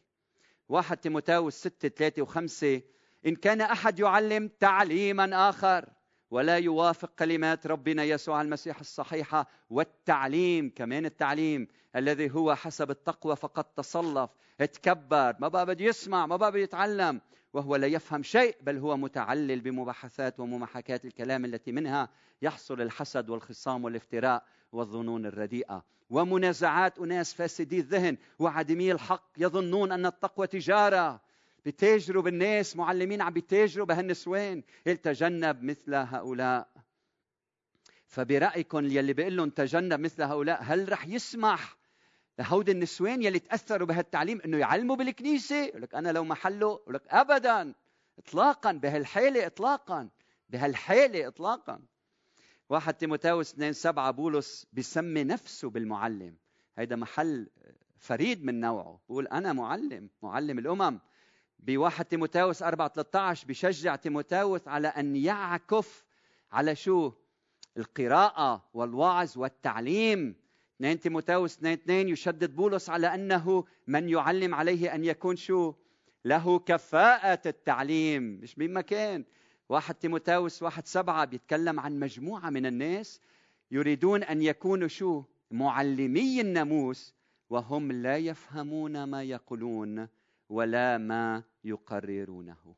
واحد 0.70 0.98
تيموتاوس 0.98 1.54
ستة 1.54 1.90
ثلاثة 1.90 2.22
وخمسة. 2.22 2.82
إن 3.26 3.36
كان 3.36 3.62
أحد 3.62 4.00
يعلم 4.00 4.48
تعليما 4.60 5.50
آخر 5.50 5.86
ولا 6.32 6.58
يوافق 6.58 7.12
كلمات 7.20 7.68
ربنا 7.68 8.04
يسوع 8.04 8.42
المسيح 8.42 8.80
الصحيحة 8.80 9.48
والتعليم 9.70 10.72
كمان 10.76 11.06
التعليم 11.06 11.68
الذي 11.96 12.32
هو 12.32 12.56
حسب 12.56 12.92
التقوى 12.92 13.36
فقد 13.36 13.64
تصلف 13.64 14.30
تكبر 14.60 15.36
ما 15.40 15.48
بقى 15.48 15.66
بده 15.66 15.86
يسمع 15.86 16.26
ما 16.26 16.36
بقى 16.36 16.52
بده 16.52 16.60
يتعلم 16.62 17.22
وهو 17.54 17.76
لا 17.76 17.88
يفهم 17.88 18.24
شيء 18.24 18.56
بل 18.62 18.78
هو 18.78 18.98
متعلل 18.98 19.60
بمباحثات 19.62 20.40
وممحكات 20.40 21.06
الكلام 21.06 21.46
التي 21.46 21.72
منها 21.72 22.10
يحصل 22.42 22.82
الحسد 22.82 23.30
والخصام 23.30 23.84
والافتراء. 23.86 24.44
والظنون 24.72 25.26
الرديئة. 25.26 25.86
ومنازعات 26.10 27.00
أناس 27.00 27.34
فاسدي 27.34 27.80
الذهن 27.80 28.18
وعدمي 28.40 28.92
الحق 28.92 29.32
يظنون 29.38 29.92
أن 29.92 30.06
التقوى 30.06 30.48
تجارة. 30.48 31.22
بتاجروا 31.66 32.24
بالناس 32.24 32.76
معلمين 32.76 33.22
عم 33.22 33.34
بيتاجروا 33.34 33.86
بهالنسوان 33.86 34.64
تجنب 35.04 35.64
مثل 35.64 35.96
هؤلاء. 35.96 36.68
فبرأيكم 38.08 38.86
يلي 38.86 39.14
بيقول 39.14 39.38
لهم 39.38 39.50
تجنب 39.50 40.00
مثل 40.00 40.24
هؤلاء 40.24 40.60
هل 40.64 40.92
رح 40.92 41.08
يسمح 41.08 41.78
لهود 42.40 42.70
النسوان 42.70 43.22
يلي 43.22 43.40
تأثروا 43.40 43.88
بهالتعليم 43.88 44.42
إنه 44.46 44.58
يعلموا 44.58 44.96
بالكنيسة؟ 44.96 45.66
يقول 45.66 45.82
لك 45.82 45.96
أنا 45.96 46.10
لو 46.10 46.24
محله 46.24 46.72
يقول 46.72 46.96
لك 46.96 47.08
ابدا 47.10 47.74
اطلاقا 48.20 48.72
بهالحالة 48.72 49.46
اطلاقا 49.46 50.10
بهالحالة 50.50 51.28
اطلاقا. 51.28 51.80
واحد 52.70 52.94
تيموتاوس 52.94 53.54
2 53.54 53.74
7 53.74 54.12
بولس 54.12 54.68
بسمي 54.74 55.24
نفسه 55.24 55.70
بالمعلم. 55.70 56.36
هيدا 56.78 56.96
محل 56.96 57.48
فريد 57.98 58.46
من 58.46 58.60
نوعه. 58.60 59.00
بقول 59.10 59.28
أنا 59.28 59.54
معلم 59.54 60.10
معلم 60.24 60.60
الأمم. 60.60 61.00
بواحد 61.60 62.06
تيموتاوس 62.06 62.64
4 62.64 62.88
13 62.88 63.48
بشجع 63.48 63.96
تيموتاوس 63.96 64.68
على 64.68 64.88
أن 64.88 65.16
يعكف 65.16 66.06
على 66.52 66.76
شو؟ 66.76 67.12
القراءة 67.78 68.70
والوعظ 68.74 69.38
والتعليم. 69.38 70.36
2 70.78 71.00
تيموتاوس 71.00 71.58
2 71.58 71.74
2 71.74 72.10
يشدد 72.10 72.56
بولس 72.56 72.90
على 72.90 73.08
أنه 73.08 73.66
من 73.88 74.10
يعلم 74.10 74.56
عليه 74.56 74.96
أن 74.96 75.04
يكون 75.04 75.36
شو؟ 75.36 75.74
له 76.26 76.60
كفاءة 76.60 77.42
التعليم. 77.46 78.24
مش 78.24 78.58
من 78.58 78.74
مكان 78.74 79.26
واحد 79.70 79.96
تيموتاوس 79.96 80.64
واحد 80.64 80.88
سبعة 80.88 81.26
بيتكلم 81.26 81.80
عن 81.80 82.00
مجموعة 82.00 82.50
من 82.50 82.66
الناس 82.66 83.22
يريدون 83.72 84.24
أن 84.24 84.42
يكونوا 84.42 84.88
شو؟ 84.88 85.24
معلمي 85.52 86.42
الناموس 86.42 87.14
وهم 87.50 87.92
لا 87.92 88.18
يفهمون 88.18 89.04
ما 89.04 89.24
يقولون 89.24 90.08
ولا 90.50 90.98
ما 90.98 91.44
يقررونه. 91.64 92.76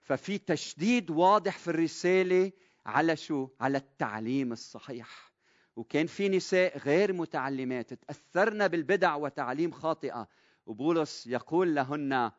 ففي 0.00 0.38
تشديد 0.38 1.10
واضح 1.10 1.58
في 1.58 1.68
الرسالة 1.68 2.52
على 2.86 3.16
شو؟ 3.16 3.48
على 3.60 3.78
التعليم 3.78 4.52
الصحيح. 4.52 5.32
وكان 5.76 6.06
في 6.06 6.28
نساء 6.28 6.78
غير 6.78 7.12
متعلمات 7.12 7.94
تأثرن 7.94 8.68
بالبدع 8.68 9.14
وتعليم 9.14 9.70
خاطئة. 9.70 10.28
وبولس 10.66 11.26
يقول 11.26 11.74
لهن 11.74 12.30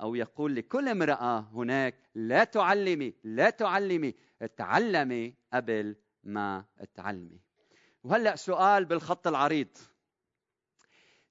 أو 0.00 0.14
يقول 0.14 0.56
لكل 0.56 0.88
امرأة 0.88 1.40
هناك 1.40 1.94
لا 2.14 2.44
تعلمي 2.44 3.14
لا 3.24 3.50
تعلمي 3.50 4.14
تعلمي 4.56 5.34
قبل 5.52 5.96
ما 6.24 6.64
تعلمي 6.94 7.40
وهلأ 8.04 8.36
سؤال 8.36 8.84
بالخط 8.84 9.26
العريض. 9.26 9.68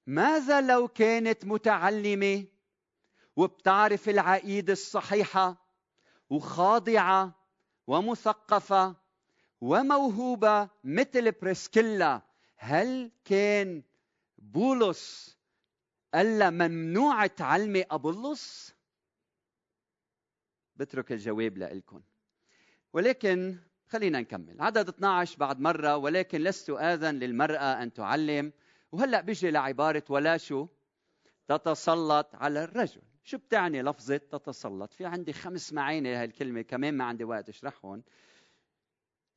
ماذا 0.06 0.60
لو 0.60 0.88
كانت 0.88 1.44
متعلمة 1.44 2.44
وبتعرف 3.36 4.08
العقيدة 4.08 4.72
الصحيحة 4.72 5.56
وخاضعة 6.30 7.34
ومثقفة 7.86 8.96
وموهوبة 9.60 10.68
مثل 10.84 11.32
بريسكيلا؟ 11.32 12.22
هل 12.56 13.10
كان 13.24 13.82
بولس 14.38 15.37
قال 16.14 16.50
ممنوع 16.50 17.26
تعلمي 17.26 17.82
أبولس 17.82 18.74
بترك 20.76 21.12
الجواب 21.12 21.58
لكم 21.58 22.02
ولكن 22.92 23.58
خلينا 23.88 24.20
نكمل. 24.20 24.60
عدد 24.60 24.88
12 24.88 25.38
بعد 25.38 25.60
مرة 25.60 25.96
ولكن 25.96 26.40
لست 26.40 26.70
آذن 26.70 27.14
للمرأة 27.14 27.82
أن 27.82 27.92
تعلم. 27.92 28.52
وهلأ 28.92 29.20
بيجي 29.20 29.50
لعبارة 29.50 30.04
ولا 30.08 30.36
شو؟ 30.36 30.66
تتسلط 31.48 32.34
على 32.34 32.64
الرجل. 32.64 33.02
شو 33.24 33.38
بتعني 33.38 33.82
لفظة 33.82 34.16
تتسلط؟ 34.16 34.92
في 34.92 35.06
عندي 35.06 35.32
خمس 35.32 35.72
معاني 35.72 36.12
لهي 36.12 36.24
الكلمة 36.24 36.62
كمان 36.62 36.94
ما 36.96 37.04
عندي 37.04 37.24
وقت 37.24 37.48
أشرحهم. 37.48 38.02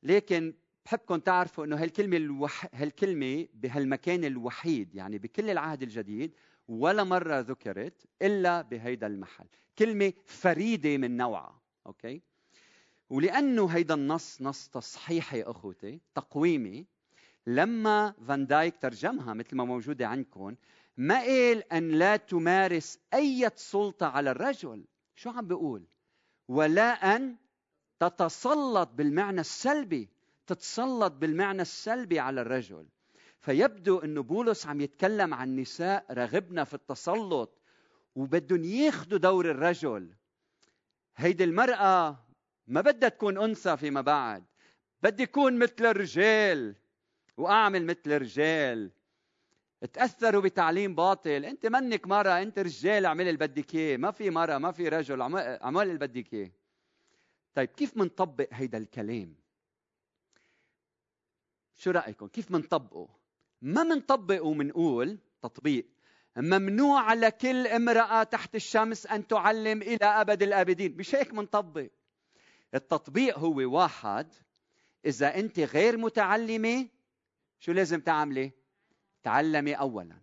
لكن 0.02 0.54
بحبكم 0.84 1.16
تعرفوا 1.16 1.64
إنه 1.64 1.82
هالكلمة 1.82 2.16
الوح... 2.16 2.66
هالكلمة 2.74 3.48
بهالمكان 3.54 4.24
الوحيد 4.24 4.94
يعني 4.94 5.18
بكل 5.18 5.50
العهد 5.50 5.82
الجديد 5.82 6.34
ولا 6.68 7.04
مرة 7.04 7.40
ذكرت 7.40 8.06
إلا 8.22 8.62
بهيدا 8.62 9.06
المحل. 9.06 9.46
كلمة 9.78 10.12
فريدة 10.26 10.96
من 10.96 11.16
نوعها 11.16 11.60
أوكي؟ 11.86 12.22
ولأنه 13.10 13.66
هيدا 13.66 13.94
النص 13.94 14.42
نص 14.42 14.68
تصحيحي 14.68 15.42
أخوتي 15.42 16.00
تقويمي 16.14 16.86
لما 17.46 18.14
فان 18.28 18.46
دايك 18.46 18.76
ترجمها 18.76 19.34
مثل 19.34 19.56
ما 19.56 19.64
موجودة 19.64 20.06
عندكم 20.06 20.54
ما 20.96 21.20
قال 21.20 21.72
أن 21.72 21.88
لا 21.88 22.16
تمارس 22.16 22.98
أي 23.14 23.50
سلطة 23.56 24.06
على 24.06 24.30
الرجل. 24.30 24.84
شو 25.16 25.30
عم 25.30 25.46
بيقول 25.46 25.84
ولا 26.48 27.16
أن 27.16 27.36
تتسلط 28.00 28.88
بالمعنى 28.88 29.40
السلبي 29.40 30.08
تتسلط 30.46 31.12
بالمعنى 31.12 31.62
السلبي 31.62 32.20
على 32.20 32.40
الرجل. 32.40 32.86
فيبدو 33.42 33.98
أن 33.98 34.20
بولس 34.20 34.66
عم 34.66 34.80
يتكلم 34.80 35.34
عن 35.34 35.56
نساء 35.56 36.06
رغبنا 36.10 36.64
في 36.64 36.74
التسلط 36.74 37.58
وبدهم 38.14 38.64
ياخذوا 38.64 39.18
دور 39.18 39.50
الرجل. 39.50 40.14
هيدي 41.16 41.44
المرأة 41.44 42.24
ما 42.66 42.80
بدها 42.80 43.08
تكون 43.08 43.38
أنثى 43.38 43.76
فيما 43.76 44.00
بعد 44.00 44.44
بدي 45.02 45.22
أكون 45.22 45.58
مثل 45.58 45.86
الرجال 45.86 46.74
وأعمل 47.36 47.86
مثل 47.86 48.02
الرجال. 48.06 48.90
تأثروا 49.92 50.42
بتعليم 50.42 50.94
باطل 50.94 51.44
أنت 51.44 51.66
منك 51.66 52.06
مرة 52.06 52.42
أنت 52.42 52.58
رجال 52.58 53.06
اعمل 53.06 53.28
اللي 53.28 53.38
بدك 53.38 53.74
إياه. 53.74 53.96
ما 53.96 54.10
في 54.10 54.30
مرة 54.30 54.58
ما 54.58 54.72
في 54.72 54.88
رجل 54.88 55.20
اعمل 55.20 55.82
اللي 55.82 55.98
بدك 55.98 56.34
إياه. 56.34 56.50
طيب 57.54 57.68
كيف 57.68 57.96
منطبق 57.96 58.48
هيدا 58.52 58.78
الكلام؟ 58.78 59.34
شو 61.74 61.90
رأيكم؟ 61.90 62.26
كيف 62.26 62.50
منطبقه؟ 62.50 63.21
ما 63.62 63.82
منطبقه 63.82 64.42
ومنقول 64.42 65.18
تطبيق. 65.42 65.86
ممنوع 66.36 67.00
على 67.00 67.30
كل 67.30 67.66
امرأة 67.66 68.22
تحت 68.22 68.54
الشمس 68.54 69.06
أن 69.06 69.26
تعلم 69.26 69.82
إلى 69.82 70.04
أبد 70.04 70.42
الآبدين. 70.42 70.96
مش 70.96 71.14
هيك 71.14 71.34
منطبق. 71.34 71.88
التطبيق 72.74 73.38
هو 73.38 73.56
واحد. 73.56 74.32
إذا 75.06 75.38
أنت 75.38 75.60
غير 75.60 75.96
متعلمة 75.96 76.88
شو 77.58 77.72
لازم 77.72 78.00
تعملي؟ 78.00 78.52
تعلمي 79.22 79.74
أولا. 79.74 80.16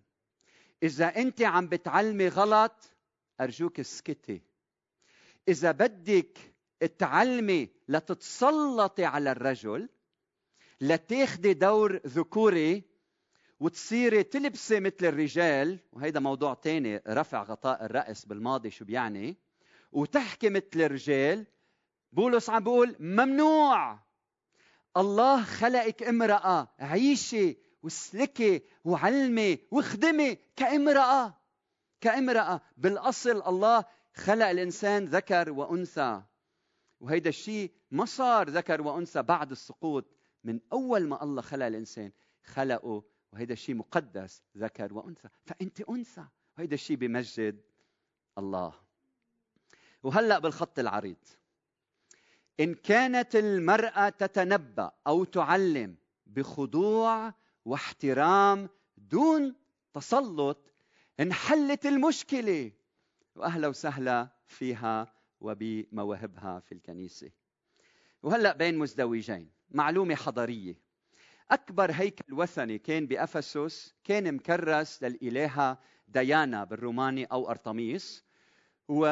إذا 0.84 1.18
أنت 1.18 1.42
عم 1.42 1.68
بتعلمي 1.68 2.28
غلط 2.28 2.94
أرجوك 3.42 3.80
اسكتي. 3.80 4.42
إذا 5.48 5.72
بدك 5.72 6.38
تعلمي 6.98 7.70
لتتسلطي 7.88 9.06
على 9.06 9.32
الرجل 9.32 9.90
لتاخدي 10.82 11.54
دور 11.54 12.02
ذكوري 12.08 12.89
وتصيري 13.60 14.24
تلبسي 14.24 14.80
مثل 14.80 15.06
الرجال 15.06 15.80
وهيدا 15.94 16.20
موضوع 16.20 16.54
تاني 16.54 17.02
رفع 17.08 17.44
غطاء 17.44 17.86
الرأس 17.86 18.26
بالماضي 18.26 18.72
شو 18.72 18.86
بيعني؟ 18.86 19.38
وتحكي 19.92 20.50
مثل 20.50 20.66
الرجال 20.76 21.46
بولس 22.12 22.50
عم 22.50 22.64
بيقول 22.64 22.96
ممنوع. 23.00 24.00
الله 24.98 25.44
خلقك 25.44 26.04
امرأة 26.04 26.68
عيشي 26.80 27.58
واسلكي 27.84 28.62
وعلمي 28.84 29.60
واخدمي 29.72 30.38
كامرأة. 30.56 31.40
كامرأة. 32.02 32.62
بالأصل 32.78 33.42
الله 33.48 33.86
خلق 34.14 34.46
الإنسان 34.46 35.06
ذكر 35.06 35.52
وأنثى. 35.52 36.22
وهيدا 37.00 37.30
الشيء 37.30 37.72
ما 37.92 38.06
صار 38.06 38.50
ذكر 38.50 38.82
وأنثى 38.82 39.22
بعد 39.22 39.52
السقوط. 39.52 40.06
من 40.44 40.60
أول 40.74 41.08
ما 41.08 41.24
الله 41.24 41.42
خلق 41.42 41.66
الإنسان 41.66 42.12
خلقه 42.44 43.04
وهيدا 43.34 43.54
الشيء 43.54 43.76
مقدس 43.76 44.44
ذكر 44.58 44.94
وأنثى. 44.94 45.30
فأنت 45.46 45.82
أنثى. 45.82 46.26
وهيدا 46.58 46.74
الشيء 46.74 46.98
بمجد 46.98 47.62
الله. 48.38 48.74
وهلأ 50.04 50.40
بالخط 50.40 50.80
العريض. 50.80 51.18
إن 52.60 52.74
كانت 52.74 53.36
المرأة 53.36 54.10
تتنبأ 54.10 54.92
أو 55.08 55.24
تعلم 55.24 55.96
بخضوع 56.26 57.34
واحترام 57.66 58.70
دون 58.98 59.56
تسلط 59.94 60.58
انحلت 61.20 61.86
المشكلة. 61.86 62.72
وأهلا 63.36 63.68
وسهلا 63.68 64.28
فيها 64.46 65.14
وبمواهبها 65.42 66.60
في 66.60 66.72
الكنيسة. 66.72 67.32
وهلأ 68.24 68.54
بين 68.54 68.78
مزدوجين. 68.78 69.50
معلومة 69.72 70.16
حضارية. 70.16 70.89
أكبر 71.52 71.92
هيكل 71.92 72.34
وثني 72.34 72.78
كان 72.78 73.06
بأفسس 73.06 73.96
كان 74.04 74.36
مكرس 74.36 75.04
للالهه 75.04 75.78
ديانا 76.08 76.64
بالروماني 76.64 77.26
أو 77.26 77.50
أرطميس 77.50 78.24
و... 78.88 79.06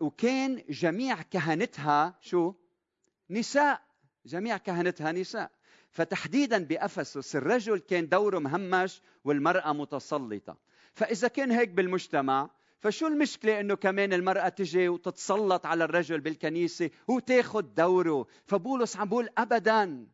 وكان 0.00 0.62
جميع 0.68 1.22
كهنتها 1.22 2.18
شو؟ 2.20 2.54
نساء 3.30 3.82
جميع 4.26 4.56
كهنتها 4.56 5.12
نساء. 5.12 5.50
فتحديدا 5.90 6.64
بأفسس 6.64 7.36
الرجل 7.36 7.78
كان 7.78 8.08
دوره 8.08 8.38
مهمش 8.38 9.02
والمرأة 9.24 9.72
متسلطة. 9.72 10.56
فإذا 10.94 11.28
كان 11.28 11.50
هيك 11.50 11.68
بالمجتمع 11.68 12.50
فشو 12.78 13.06
المشكلة 13.06 13.60
إنه 13.60 13.74
كمان 13.74 14.12
المرأة 14.12 14.48
تجي 14.48 14.88
وتتسلط 14.88 15.66
على 15.66 15.84
الرجل 15.84 16.20
بالكنيسة 16.20 16.90
وتاخذ 17.08 17.62
دوره، 17.62 18.26
فبولس 18.46 18.96
عم 18.96 19.08
بقول 19.08 19.28
ابدا. 19.38 20.06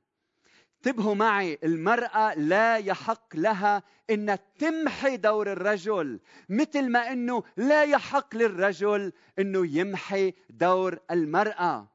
انتبهوا 0.86 1.14
معي 1.14 1.58
المرأة 1.64 2.34
لا 2.34 2.76
يحق 2.76 3.36
لها 3.36 3.82
إن 4.10 4.38
تمحي 4.58 5.16
دور 5.16 5.52
الرجل، 5.52 6.20
مثل 6.48 6.88
ما 6.88 7.12
إنه 7.12 7.42
لا 7.56 7.84
يحق 7.84 8.36
للرجل 8.36 9.12
إنه 9.38 9.66
يمحي 9.78 10.34
دور 10.50 10.98
المرأة. 11.10 11.88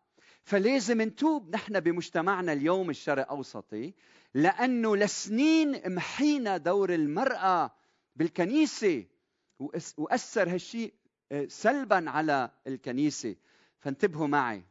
فلازم 0.44 1.02
نتوب 1.02 1.56
نحن 1.56 1.80
بمجتمعنا 1.80 2.54
اليوم 2.54 2.90
الشرق 2.90 3.30
أوسطي 3.30 3.94
لأنه 4.34 4.96
لسنين 4.96 5.96
محينا 5.96 6.58
دور 6.58 6.94
المرأة 6.94 7.72
بالكنيسة 8.16 9.06
وأثر 9.98 10.50
هالشيء 10.50 10.94
آه، 11.32 11.46
سلبا 11.50 12.10
على 12.10 12.52
الكنيسة 12.68 13.36
فانتبهوا 13.80 14.28
معي 14.28 14.64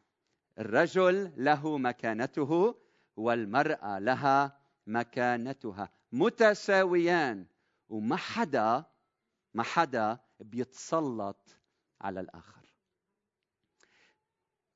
الرجل 0.58 1.32
له 1.36 1.78
مكانته 1.78 2.74
والمرأة 3.16 3.98
لها 3.98 4.60
مكانتها. 4.86 5.88
متساويان. 6.12 7.46
وما 7.88 8.16
حدا 8.16 8.84
ما 9.54 9.62
حدا 9.62 10.18
بيتسلط 10.40 11.56
على 12.00 12.20
الآخر. 12.20 12.66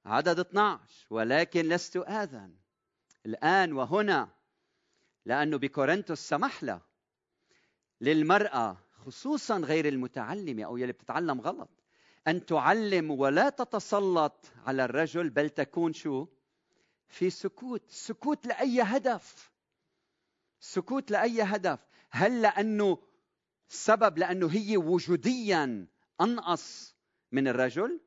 عدد 0.05 0.39
12 0.39 1.07
ولكن 1.11 1.69
لست 1.69 1.97
آذن. 1.97 2.57
الآن 3.27 3.73
وهنا. 3.73 4.29
لأنه 5.27 5.57
بكورنثوس 5.57 6.19
سمح 6.19 6.65
له. 6.65 6.81
للمرأة 8.01 8.77
خصوصا 8.93 9.59
غير 9.59 9.89
المتعلمة 9.89 10.65
أو 10.65 10.77
يلي 10.77 10.93
بتتعلم 10.93 11.41
غلط 11.41 11.71
أن 12.29 12.47
تعلم 12.47 13.11
ولا 13.11 13.49
تتسلط 13.49 14.47
على 14.67 14.85
الرجل 14.85 15.31
بل 15.31 15.51
تكون 15.51 15.93
شو؟ 15.93 16.27
في 17.15 17.31
سكوت 17.31 17.91
سكوت 17.91 18.47
لأي 18.47 18.83
هدف. 18.83 19.53
سكوت 20.61 21.11
لأي 21.11 21.43
هدف. 21.43 21.79
هل 22.11 22.43
لأنه 22.43 22.99
سبب 23.69 24.19
لأنه 24.19 24.51
هي 24.51 24.77
وجوديا 24.77 25.87
أنقص 26.21 26.97
من 27.33 27.49
الرجل؟ 27.49 28.01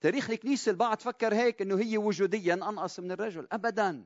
تاريخ 0.00 0.30
الكنيسة 0.30 0.70
البعض 0.70 1.00
فكر 1.00 1.34
هيك 1.34 1.62
إنه 1.62 1.78
هي 1.78 1.98
وجوديا 1.98 2.54
أنقص 2.54 3.00
من 3.00 3.12
الرجل. 3.12 3.48
ابدا. 3.52 4.04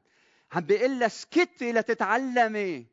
عم 0.53 0.61
بيقول 0.61 0.99
لها 0.99 1.07
اسكتي 1.07 1.73
لتتعلمي. 1.73 2.87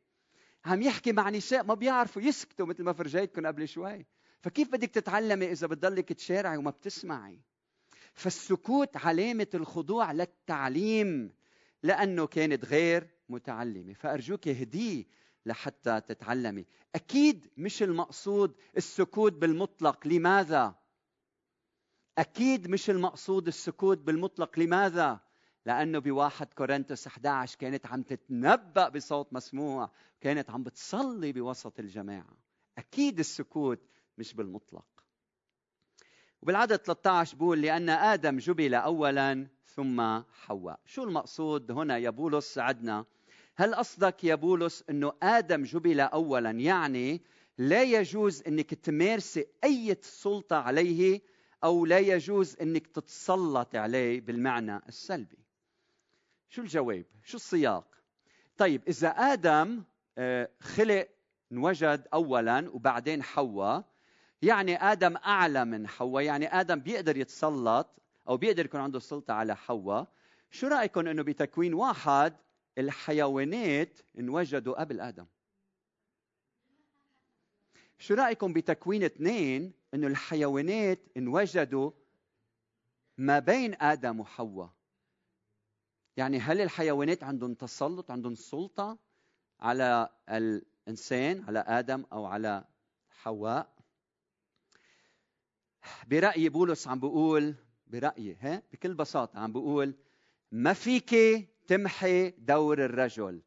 عم 0.65 0.82
يحكي 0.82 1.12
مع 1.12 1.30
نساء 1.30 1.63
ما 1.63 1.74
بيعرفوا 1.74 2.21
يسكتوا 2.21 2.65
مثل 2.65 2.84
ما 2.84 2.93
فرجيتكم 2.93 3.48
قبل 3.48 3.67
شوي. 3.67 4.06
فكيف 4.41 4.71
بدك 4.71 4.89
تتعلمي 4.89 5.52
إذا 5.52 5.67
بتضلك 5.67 6.13
تشارعي 6.13 6.58
وما 6.58 6.71
بتسمعي؟ 6.71 7.41
فالسكوت 8.15 8.97
علامة 8.97 9.47
الخضوع 9.54 10.12
للتعليم 10.12 11.34
لأنه 11.84 12.28
كانت 12.28 12.65
غير 12.65 13.08
متعلمة. 13.30 13.93
فأرجوك 13.93 14.47
اهديه 14.47 15.06
لحتى 15.45 16.01
تتعلمي. 16.01 16.65
أكيد 16.95 17.47
مش 17.58 17.84
المقصود 17.84 18.56
السكوت 18.78 19.34
بالمطلق. 19.34 20.08
لماذا؟ 20.08 20.75
أكيد 22.17 22.67
مش 22.67 22.89
المقصود 22.89 23.47
السكوت 23.47 23.97
بالمطلق. 23.97 24.60
لماذا؟ 24.60 25.19
لأنه 25.65 25.99
بواحد 25.99 26.54
كورنثوس 26.54 27.08
11 27.08 27.58
كانت 27.58 27.86
عم 27.86 28.01
تتنبأ 28.01 28.89
بصوت 28.89 29.34
مسموع 29.34 29.91
كانت 30.21 30.49
عم 30.49 30.63
بتصلي 30.63 31.32
بوسط 31.32 31.80
الجماعة. 31.80 32.38
أكيد 32.78 33.19
السكوت 33.19 33.80
مش 34.17 34.34
بالمطلق. 34.34 34.95
وبالعدد 36.46 36.76
13 36.76 37.38
بقول 37.38 37.62
لأن 37.62 37.90
آدم 37.90 38.38
جبل 38.38 38.74
أولا 38.74 39.48
ثم 39.66 40.22
حواء. 40.34 40.80
شو 40.86 41.04
المقصود؟ 41.04 41.72
هنا 41.72 41.98
يا 41.98 42.10
بولس 42.10 42.54
ساعدنا 42.54 43.06
هل 43.56 43.76
قصدك 43.76 44.24
يا 44.24 44.36
بولس 44.36 44.84
أنه 44.89 45.14
آدم 45.24 45.64
جبل 45.64 46.00
أولا 46.00 46.52
يعني 46.52 47.22
لا 47.58 47.84
يجوز 47.84 48.43
أنك 48.48 48.74
تمارسي 48.74 49.46
أي 49.64 49.98
سلطة 50.02 50.56
عليه 50.56 51.22
أو 51.64 51.86
لا 51.86 52.00
يجوز 52.00 52.58
إنك 52.62 52.88
تتسلط 52.88 53.76
عليه 53.76 54.22
بالمعنى 54.22 54.78
السلبي؟ 54.88 55.39
شو 56.50 56.62
الجواب؟ 56.62 57.06
شو 57.24 57.38
السياق؟ 57.38 57.88
طيب 58.58 58.82
إذا 58.88 59.10
آدم 59.10 59.84
آه، 60.18 60.50
خلق 60.60 61.08
انوجد 61.52 62.08
اولا 62.14 62.70
وبعدين 62.70 63.24
حواء 63.24 63.95
يعني 64.42 64.76
آدم 64.76 65.18
أعلى 65.18 65.66
من 65.66 65.88
حواء 65.88 66.24
يعني 66.24 66.60
آدم 66.60 66.80
بيقدر 66.80 67.18
يتسلط 67.18 67.88
أو 68.28 68.38
بيقدر 68.38 68.66
يكون 68.66 68.80
عنده 68.80 69.00
سلطة 69.00 69.34
على 69.34 69.56
حواء. 69.56 70.08
شو 70.52 70.68
رأيكم 70.68 71.08
إنه 71.08 71.24
بتكوين 71.24 71.74
واحد 71.74 72.34
الحيوانات 72.78 74.00
انوجدوا 74.20 74.80
قبل 74.80 75.00
آدم؟ 75.00 75.26
شو 78.00 78.14
رأيكم 78.14 78.54
بتكوين 78.54 79.04
اثنين 79.04 79.74
إنه 79.94 80.08
الحيوانات 80.08 81.00
انوجدوا 81.18 81.92
ما 83.18 83.40
بين 83.40 83.82
آدم 83.82 84.20
وحواء؟ 84.20 84.70
يعني 86.18 86.40
هل 86.40 86.62
الحيوانات 86.62 87.24
عندهم 87.24 87.54
تسلط 87.54 88.12
عندهم 88.12 88.36
سلطة 88.36 88.98
على 89.60 90.10
الإنسان 90.30 91.44
على 91.48 91.60
آدم 91.60 92.06
أو 92.14 92.26
على 92.26 92.64
حواء؟ 93.10 93.74
برايي 96.08 96.50
بولس 96.50 96.88
عم 96.88 97.00
بيقول 97.00 97.56
برأيي 97.88 98.38
ها؟ 98.40 98.64
بكل 98.74 98.94
بساطة 98.94 99.40
عم 99.40 99.54
بيقول 99.54 99.96
ما 100.52 100.74
فيك 100.74 101.16
تمحي 101.68 102.30
دور 102.30 102.86
الرجل. 102.86 103.42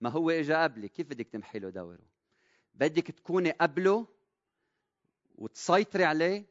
ما 0.00 0.10
هو 0.10 0.30
اجى 0.30 0.54
قبلك 0.54 0.90
كيف 0.90 1.06
بدك 1.06 1.28
تمحي 1.28 1.58
له 1.58 1.70
دوره؟ 1.70 2.06
بدك 2.74 3.10
تكوني 3.10 3.50
قبله 3.50 4.06
وتسيطري 5.34 6.04
عليه؟ 6.04 6.46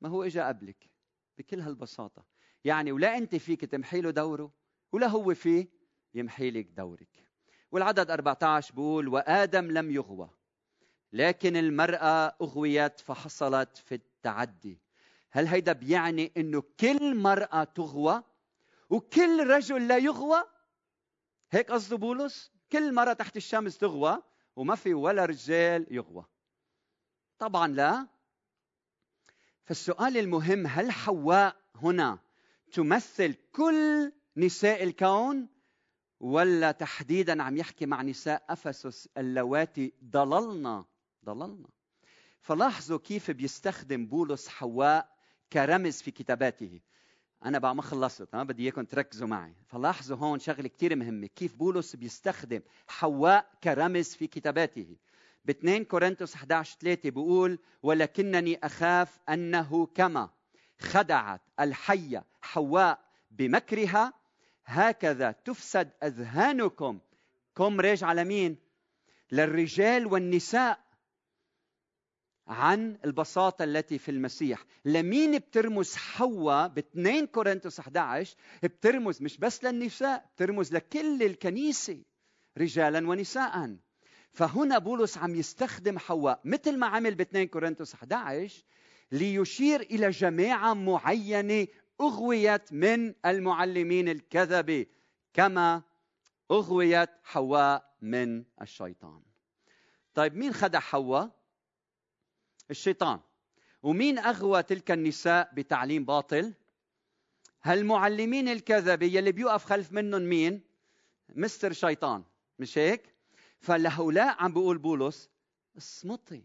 ما 0.00 0.08
هو 0.08 0.22
اجى 0.22 0.40
قبلك؟ 0.40 0.90
بكل 1.38 1.60
هالبساطة. 1.60 2.24
يعني 2.64 2.92
ولا 2.92 3.18
أنت 3.18 3.36
فيك 3.36 3.64
تمحي 3.64 4.00
له 4.00 4.10
دوره 4.10 4.52
ولا 4.92 5.06
هو 5.06 5.34
فيه 5.34 5.68
يمحي 6.14 6.50
لك 6.50 6.66
دورك. 6.66 7.26
والعدد 7.72 8.10
14 8.10 8.74
بيقول 8.74 9.08
وآدم 9.08 9.70
لم 9.70 9.90
يغوى 9.90 10.30
لكن 11.12 11.56
المرأة 11.56 12.36
أغويت 12.42 13.00
فحصلت 13.00 13.76
في 13.76 14.00
التعدي. 14.26 14.80
هل 15.30 15.46
هيدا 15.46 15.72
بيعني 15.72 16.32
إنه 16.36 16.62
كل 16.80 17.16
مرأة 17.16 17.64
تغوى؟ 17.64 18.22
وكل 18.90 19.46
رجل 19.46 19.88
لا 19.88 19.98
يغوى؟ 19.98 20.44
هيك 21.50 21.70
قصده 21.70 21.96
بولس؟ 21.96 22.52
كل 22.72 22.94
مرة 22.94 23.12
تحت 23.12 23.36
الشمس 23.36 23.78
تغوى 23.78 24.22
وما 24.56 24.74
في 24.74 24.94
ولا 24.94 25.24
رجال 25.24 25.86
يغوى. 25.90 26.24
طبعا 27.38 27.68
لا. 27.68 28.06
فالسؤال 29.64 30.16
المهم 30.16 30.66
هل 30.66 30.90
حواء 30.90 31.56
هنا 31.74 32.18
تمثل 32.72 33.34
كل 33.52 34.12
نساء 34.36 34.82
الكون؟ 34.82 35.48
ولا 36.20 36.72
تحديدا 36.72 37.42
عم 37.42 37.56
يحكي 37.56 37.86
مع 37.86 38.02
نساء 38.02 38.44
أفسس 38.48 39.08
اللواتي 39.16 39.92
ضللنا؟ 40.04 40.84
ضللنا. 41.24 41.68
فلاحظوا 42.42 42.98
كيف 42.98 43.30
بيستخدم 43.30 44.06
بولس 44.06 44.48
حواء 44.48 45.08
كرمز 45.52 46.02
في 46.02 46.10
كتاباته. 46.10 46.80
أنا 47.44 47.58
بقى 47.58 47.74
ما 47.74 47.82
خلصت 47.82 48.34
ها 48.34 48.42
بدي 48.42 48.62
إياكم 48.62 48.84
تركزوا 48.84 49.28
معي. 49.28 49.54
فلاحظوا 49.66 50.16
هون 50.16 50.38
شغلة 50.38 50.68
كثير 50.68 50.96
مهمة 50.96 51.26
كيف 51.26 51.54
بولس 51.54 51.96
بيستخدم 51.96 52.60
حواء 52.88 53.50
كرمز 53.64 54.14
في 54.14 54.26
كتاباته. 54.26 54.96
ب 55.44 55.50
2 55.50 55.84
كورنثوس 55.84 56.34
11 56.34 56.76
3 56.80 57.10
بيقول 57.10 57.58
ولكنني 57.82 58.58
أخاف 58.62 59.18
أنه 59.28 59.86
كما 59.86 60.30
خدعت 60.80 61.40
الحية 61.60 62.24
حواء 62.40 62.98
بمكرها 63.30 64.12
هكذا 64.66 65.30
تفسد 65.32 65.90
أذهانكم. 66.02 66.98
كم 67.56 67.80
راجع 67.80 68.06
على 68.06 68.24
مين؟ 68.24 68.56
للرجال 69.32 70.06
والنساء. 70.06 70.81
عن 72.46 72.98
البساطة 73.04 73.64
التي 73.64 73.98
في 73.98 74.10
المسيح. 74.10 74.64
لمين 74.84 75.38
بترمز 75.38 75.94
حواء 75.96 76.68
ب 76.68 76.78
2 76.78 77.26
كورنثوس 77.26 77.80
11 77.80 78.36
بترمز 78.62 79.22
مش 79.22 79.38
بس 79.38 79.64
للنساء 79.64 80.30
بترمز 80.34 80.72
لكل 80.74 81.22
الكنيسة 81.22 82.02
رجالا 82.58 83.08
ونساء. 83.08 83.76
فهنا 84.32 84.78
بولس 84.78 85.18
عم 85.18 85.34
يستخدم 85.34 85.98
حواء 85.98 86.40
مثل 86.44 86.78
ما 86.78 86.86
عمل 86.86 87.14
ب 87.14 87.20
2 87.20 87.46
كورنثوس 87.48 87.94
11 87.94 88.64
ليشير 89.12 89.80
إلى 89.80 90.10
جماعة 90.10 90.74
معينة 90.74 91.66
أغويت 92.00 92.72
من 92.72 93.14
المعلمين 93.26 94.08
الكذبة 94.08 94.86
كما 95.34 95.82
أغويت 96.50 97.10
حواء 97.22 97.94
من 98.02 98.44
الشيطان. 98.62 99.22
طيب 100.14 100.36
مين 100.36 100.52
خدع 100.52 100.80
حواء 100.80 101.41
الشيطان. 102.72 103.20
ومين 103.82 104.18
أغوى 104.18 104.62
تلك 104.62 104.90
النساء 104.90 105.54
بتعليم 105.54 106.04
باطل؟ 106.04 106.54
هالمعلمين 107.62 108.48
الكذبة 108.48 109.06
يلي 109.06 109.32
بيوقف 109.32 109.64
خلف 109.64 109.92
منهم 109.92 110.22
مين؟ 110.22 110.60
مستر 111.28 111.72
شيطان. 111.72 112.24
مش 112.58 112.78
هيك؟ 112.78 113.14
فلهؤلاء 113.60 114.42
عم 114.42 114.52
بيقول 114.52 114.78
بولس 114.78 115.30
اصمتي 115.76 116.44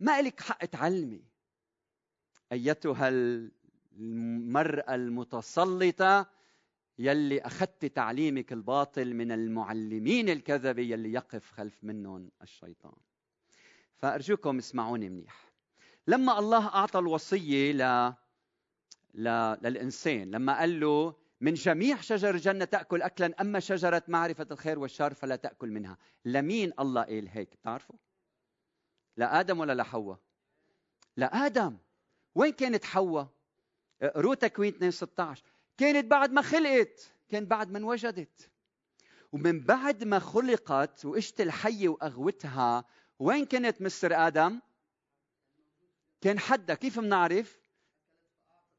ما 0.00 0.22
لك 0.22 0.40
حق 0.40 0.64
تعلمي. 0.64 1.24
أيتها 2.52 3.08
المراه 3.98 4.94
المتسلطة 4.94 6.26
يلي 6.98 7.40
أخذت 7.40 7.84
تعليمك 7.86 8.52
الباطل 8.52 9.14
من 9.14 9.32
المعلمين 9.32 10.28
الكذبة 10.28 10.82
يلي 10.82 11.12
يقف 11.12 11.50
خلف 11.50 11.84
منهم 11.84 12.30
الشيطان. 12.42 12.94
فأرجوكم 13.96 14.58
اسمعوني 14.58 15.08
منيح. 15.08 15.52
لما 16.06 16.38
الله 16.38 16.68
أعطى 16.68 16.98
الوصية 16.98 17.72
ل... 17.72 18.12
ل... 19.14 19.28
للإنسان 19.62 20.30
لما 20.30 20.58
قال 20.58 20.80
له 20.80 21.14
من 21.40 21.54
جميع 21.54 22.00
شجر 22.00 22.34
الجنة 22.34 22.64
تأكل 22.64 23.02
أكلا 23.02 23.40
أما 23.40 23.60
شجرة 23.60 24.02
معرفة 24.08 24.46
الخير 24.50 24.78
والشر 24.78 25.14
فلا 25.14 25.36
تأكل 25.36 25.70
منها. 25.70 25.98
لمين 26.24 26.72
الله 26.80 27.02
قال 27.02 27.28
هيك؟ 27.28 27.56
بتعرفوا؟ 27.56 27.96
لآدم 29.16 29.60
ولا 29.60 29.72
لحواء؟ 29.72 30.18
لآدم. 31.16 31.78
وين 32.34 32.52
كانت 32.52 32.84
حواء؟ 32.84 33.28
قروا 34.02 34.34
تكوين 34.34 34.74
2 34.74 34.90
16 34.90 35.44
كانت 35.78 36.10
بعد 36.10 36.32
ما 36.32 36.42
خلقت 36.42 37.12
كان 37.28 37.46
بعد 37.46 37.70
ما 37.70 37.78
انوجدت. 37.78 38.50
ومن 39.32 39.60
بعد 39.60 40.04
ما 40.04 40.18
خلقت 40.18 41.04
واجت 41.04 41.40
الحية 41.40 41.88
وأغوتها 41.88 42.84
وين 43.18 43.46
كانت 43.46 43.82
مستر 43.82 44.26
آدم؟ 44.26 44.60
كان 46.20 46.38
حدا 46.38 46.74
كيف 46.74 47.00
بنعرف؟ 47.00 47.58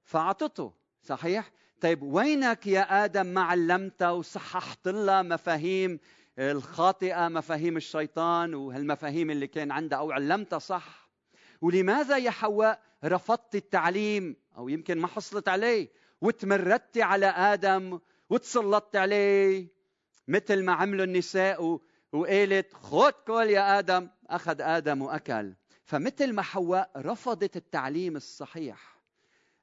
فاعطته 0.04 0.74
صحيح؟ 1.04 1.52
طيب 1.82 2.04
وينك 2.04 2.68
يا 2.68 3.06
آدم 3.06 3.26
ما 3.26 3.42
علمتها 3.42 4.12
وصححت 4.12 4.88
لها 4.88 5.22
مفاهيم 5.22 6.00
الخاطئة 6.40 7.28
مفاهيم 7.28 7.78
الشيطان 7.78 8.54
وهالمفاهيم 8.54 9.32
اللي 9.32 9.48
كان 9.48 9.72
عندها 9.72 10.00
أو 10.00 10.12
علمتها 10.12 10.60
صح؟ 10.60 11.10
ولماذا 11.62 12.18
يا 12.18 12.32
حواء 12.32 12.82
رفضت 13.06 13.56
التعليم؟ 13.56 14.36
أو 14.58 14.70
يمكن 14.70 14.98
ما 14.98 15.08
حصلت 15.08 15.48
عليه. 15.50 15.90
وتمردت 16.22 16.98
على 16.98 17.26
آدم 17.26 18.00
وتسلطت 18.30 18.96
عليه 18.96 19.68
مثل 20.28 20.64
ما 20.64 20.74
عملوا 20.74 21.06
النساء 21.06 21.80
وقالت 22.16 22.74
خذ 22.74 23.12
كل 23.28 23.50
يا 23.50 23.80
آدم 23.80 24.10
أخذ 24.30 24.62
آدم 24.62 25.02
وأكل. 25.02 25.54
فمثل 25.84 26.34
ما 26.34 26.42
حواء 26.42 26.92
رفضت 26.96 27.58
التعليم 27.58 28.16
الصحيح 28.16 29.02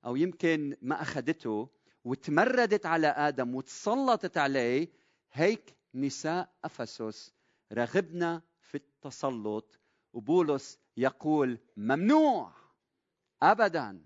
أو 0.05 0.16
يمكن 0.16 0.76
ما 0.82 1.03
أخذته 1.03 1.68
وتمردت 2.05 2.86
على 2.86 3.07
آدم 3.07 3.55
وتسلطت 3.55 4.38
عليه 4.38 4.88
هيك 5.32 5.76
نساء 5.94 6.53
أفسس 6.64 7.32
رغبنا 7.72 8.42
في 8.61 8.74
التسلط 8.74 9.78
وبولس 10.12 10.78
يقول 10.96 11.59
ممنوع 11.76 12.53
ابدا. 13.42 14.05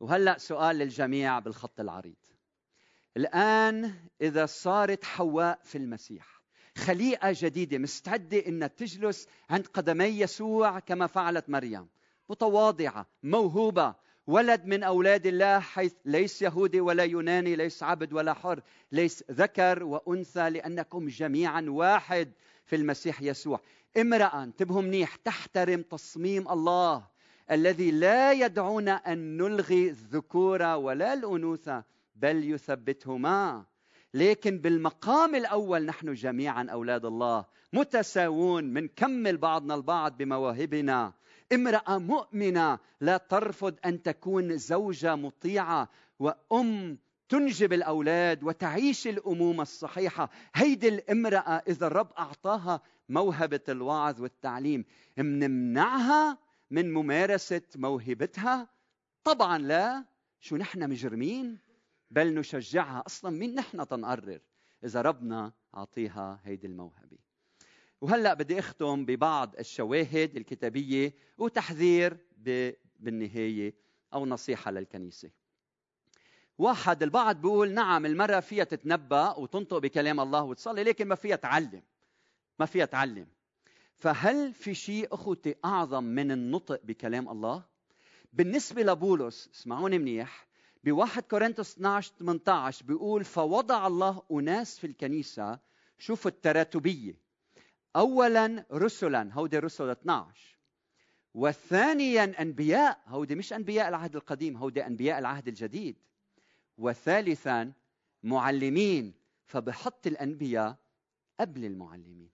وهلأ 0.00 0.38
سؤال 0.38 0.76
للجميع 0.76 1.38
بالخط 1.38 1.80
العريض. 1.80 2.16
الآن 3.16 3.94
إذا 4.20 4.46
صارت 4.46 5.04
حواء 5.04 5.60
في 5.64 5.78
المسيح 5.78 6.39
خليقة 6.76 7.32
جديدة 7.34 7.78
مستعدة 7.78 8.46
إنها 8.46 8.68
تجلس 8.68 9.26
عند 9.50 9.66
قدمي 9.66 10.04
يسوع 10.04 10.78
كما 10.78 11.06
فعلت 11.06 11.48
مريم. 11.48 11.88
متواضعة 12.28 13.06
موهوبة 13.22 13.94
ولد 14.26 14.64
من 14.64 14.82
أولاد 14.82 15.26
الله 15.26 15.58
حيث 15.58 15.94
ليس 16.04 16.42
يهودي 16.42 16.80
ولا 16.80 17.04
يوناني 17.04 17.56
ليس 17.56 17.82
عبد 17.82 18.12
ولا 18.12 18.34
حر 18.34 18.60
ليس 18.92 19.24
ذكر 19.30 19.84
وأنثى 19.84 20.50
لأنكم 20.50 21.08
جميعا 21.08 21.66
واحد 21.68 22.32
في 22.64 22.76
المسيح 22.76 23.22
يسوع. 23.22 23.60
امرأة 23.96 24.42
انتبهوا 24.42 24.82
منيح 24.82 25.16
تحترم 25.16 25.82
تصميم 25.82 26.48
الله 26.48 27.06
الذي 27.50 27.90
لا 27.90 28.32
يدعونا 28.32 28.92
أن 28.92 29.36
نلغي 29.36 29.88
الذكور 29.88 30.62
ولا 30.62 31.12
الأنوثة 31.12 31.84
بل 32.16 32.50
يثبتهما. 32.50 33.64
لكن 34.14 34.58
بالمقام 34.58 35.34
الأول 35.34 35.86
نحن 35.86 36.14
جميعا 36.14 36.66
أولاد 36.72 37.04
الله 37.04 37.44
متساوون 37.72 38.64
منكمل 38.64 39.36
بعضنا 39.36 39.74
البعض 39.74 40.16
بمواهبنا. 40.16 41.12
امرأة 41.52 41.98
مؤمنة 41.98 42.78
لا 43.00 43.16
ترفض 43.16 43.74
أن 43.84 44.02
تكون 44.02 44.56
زوجة 44.56 45.16
مطيعة. 45.16 45.88
وأم 46.18 46.98
تنجب 47.28 47.72
الأولاد 47.72 48.44
وتعيش 48.44 49.06
الأمومة 49.06 49.62
الصحيحة. 49.62 50.30
هيدي 50.54 50.88
الامرأة 50.88 51.62
إذا 51.68 51.86
الرب 51.86 52.12
أعطاها 52.18 52.80
موهبة 53.08 53.60
الوعظ 53.68 54.20
والتعليم 54.20 54.84
منمنعها 55.18 56.38
من 56.70 56.92
ممارسة 56.92 57.62
موهبتها؟ 57.76 58.68
طبعا 59.24 59.58
لا. 59.58 60.04
شو 60.40 60.56
نحن 60.56 60.90
مجرمين؟ 60.90 61.69
بل 62.10 62.34
نشجعها. 62.34 63.02
أصلا 63.06 63.30
مين 63.30 63.54
نحن 63.54 63.88
تنقرر 63.88 64.40
إذا 64.84 65.02
ربنا 65.02 65.52
أعطيها 65.74 66.40
هيدي 66.44 66.66
الموهبة؟ 66.66 67.18
وهلأ 68.00 68.34
بدي 68.34 68.58
أختم 68.58 69.04
ببعض 69.04 69.54
الشواهد 69.58 70.36
الكتابية 70.36 71.14
وتحذير 71.38 72.16
بالنهاية 72.98 73.74
أو 74.14 74.26
نصيحة 74.26 74.70
للكنيسة. 74.70 75.30
واحد 76.58 77.02
البعض 77.02 77.40
بيقول 77.40 77.70
نعم 77.72 78.06
المرأة 78.06 78.40
فيها 78.40 78.64
تتنبأ 78.64 79.36
وتنطق 79.36 79.78
بكلام 79.78 80.20
الله 80.20 80.42
وتصلي 80.42 80.84
لكن 80.84 81.08
ما 81.08 81.14
فيها 81.14 81.36
تعلم. 81.36 81.82
ما 82.58 82.66
فيها 82.66 82.84
تعلم. 82.84 83.26
فهل 83.96 84.54
في 84.54 84.74
شيء 84.74 85.14
أخوتي 85.14 85.54
أعظم 85.64 86.04
من 86.04 86.30
النطق 86.30 86.80
بكلام 86.84 87.28
الله؟ 87.28 87.64
بالنسبة 88.32 88.82
لبولس 88.82 89.50
اسمعوني 89.54 89.98
منيح 89.98 90.49
بواحد 90.84 91.22
كورنثوس 91.22 91.72
12 91.72 92.12
18 92.18 92.84
بيقول 92.86 93.24
فوضع 93.24 93.86
الله 93.86 94.22
أناس 94.32 94.78
في 94.78 94.86
الكنيسة 94.86 95.58
شوفوا 95.98 96.30
التراتبية. 96.30 97.14
أولا 97.96 98.64
رسلا 98.72 99.32
هودي 99.32 99.58
رسل 99.58 99.90
12 99.90 100.58
وثانيا 101.34 102.42
أنبياء 102.42 103.00
هودي 103.06 103.34
مش 103.34 103.52
أنبياء 103.52 103.88
العهد 103.88 104.16
القديم 104.16 104.56
هودي 104.56 104.86
أنبياء 104.86 105.18
العهد 105.18 105.48
الجديد. 105.48 105.96
وثالثا 106.78 107.72
معلمين 108.22 109.14
فبحط 109.46 110.06
الأنبياء 110.06 110.76
قبل 111.40 111.64
المعلمين. 111.64 112.30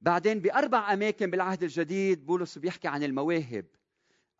بعدين 0.00 0.40
بأربع 0.40 0.92
أماكن 0.92 1.30
بالعهد 1.30 1.62
الجديد 1.62 2.26
بولس 2.26 2.58
بيحكي 2.58 2.88
عن 2.88 3.02
المواهب 3.02 3.66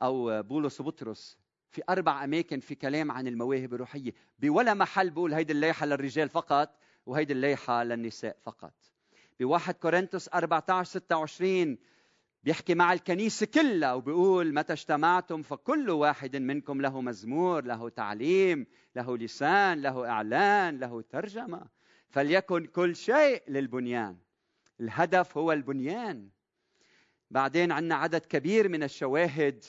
أو 0.03 0.43
بولس 0.43 0.80
وبطرس 0.80 1.38
في 1.73 1.83
أربع 1.89 2.25
أماكن 2.25 2.61
في 2.61 2.75
كلام 2.75 3.11
عن 3.12 3.27
المواهب 3.27 3.75
الروحية. 3.75 4.12
بولا 4.39 4.75
محل 4.75 5.11
بقول 5.11 5.35
هيدي 5.35 5.53
الليحة 5.53 5.87
للرجال 5.87 6.29
فقط 6.29 6.79
وهيدي 7.07 7.33
الليحة 7.33 7.85
للنساء 7.85 8.37
فقط. 8.43 8.73
بواحد 9.41 9.75
كورنثوس 9.75 10.29
14 10.29 10.85
26 11.01 11.79
بيحكي 12.45 12.75
مع 12.75 12.93
الكنيسة 12.93 13.47
كلها 13.47 13.93
وبيقول 13.93 14.55
متى 14.55 14.73
اجتمعتم 14.73 15.43
فكل 15.43 15.91
واحد 15.91 16.37
منكم 16.37 16.81
له 16.81 17.01
مزمور 17.01 17.64
له 17.64 17.89
تعليم 17.89 18.66
له 18.97 19.16
لسان 19.16 19.83
له 19.83 20.09
إعلان 20.09 20.79
له 20.79 21.03
ترجمة. 21.11 21.66
فليكن 22.09 22.66
كل 22.66 22.97
شيء 22.97 23.43
للبنيان. 23.49 24.16
الهدف 24.81 25.39
هو 25.39 25.53
البنيان. 25.53 26.29
بعدين 27.31 27.73
عندنا 27.73 27.95
عدد 27.95 28.20
كبير 28.20 28.68
من 28.68 28.83
الشواهد 28.83 29.64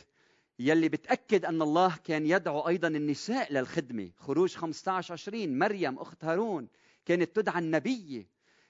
يلي 0.59 0.89
بتأكد 0.89 1.45
أن 1.45 1.61
الله 1.61 1.95
كان 2.03 2.25
يدعو 2.25 2.67
أيضا 2.67 2.87
النساء 2.87 3.53
للخدمة. 3.53 4.11
خروج 4.17 4.55
15 4.55 5.13
20 5.13 5.59
مريم 5.59 5.99
أخت 5.99 6.25
هارون 6.25 6.67
كانت 7.05 7.35
تدعى 7.35 7.59
النبية 7.59 8.27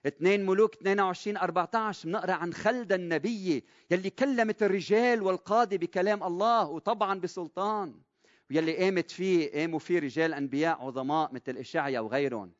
2 0.07 0.45
ملوك 0.45 0.75
22 0.75 1.37
14 1.37 2.09
بنقرأ 2.09 2.31
عن 2.31 2.53
خلدة 2.53 2.95
النبية 2.95 3.63
يلي 3.91 4.09
كلمت 4.09 4.63
الرجال 4.63 5.21
والقادة 5.21 5.77
بكلام 5.77 6.23
الله 6.23 6.67
وطبعا 6.67 7.19
بسلطان. 7.19 7.95
ويلي 8.51 8.77
قامت 8.77 9.11
فيه 9.11 9.51
قاموا 9.51 9.79
فيه 9.79 9.99
رجال 9.99 10.33
أنبياء 10.33 10.85
عظماء 10.85 11.33
مثل 11.33 11.57
إشعيا 11.57 11.99
وغيرهم. 11.99 12.51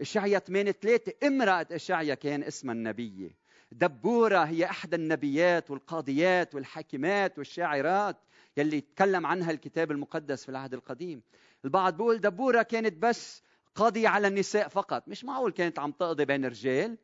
إشعيا 0.00 0.38
8 0.38 0.72
3 0.72 1.12
امرأة 1.26 1.66
إشعيا 1.72 2.14
كان 2.14 2.42
اسمها 2.42 2.74
النبية 2.74 3.42
دبورة 3.72 4.38
هي 4.38 4.64
أحد 4.64 4.94
النبيات 4.94 5.70
والقاضيات 5.70 6.54
والحاكمات 6.54 7.38
والشاعرات. 7.38 8.16
يلي 8.56 8.80
تكلم 8.80 9.26
عنها 9.26 9.50
الكتاب 9.50 9.90
المقدس 9.90 10.42
في 10.42 10.48
العهد 10.48 10.74
القديم. 10.74 11.22
البعض 11.64 11.96
بيقول 11.96 12.18
دبورة 12.20 12.62
كانت 12.62 13.02
بس 13.02 13.42
قاضية 13.74 14.08
على 14.08 14.28
النساء 14.28 14.68
فقط. 14.68 15.08
مش 15.08 15.24
معقول 15.24 15.52
كانت 15.52 15.78
عم 15.78 15.92
تقضي 15.92 16.24
بين 16.24 16.44
الرجال 16.44 16.98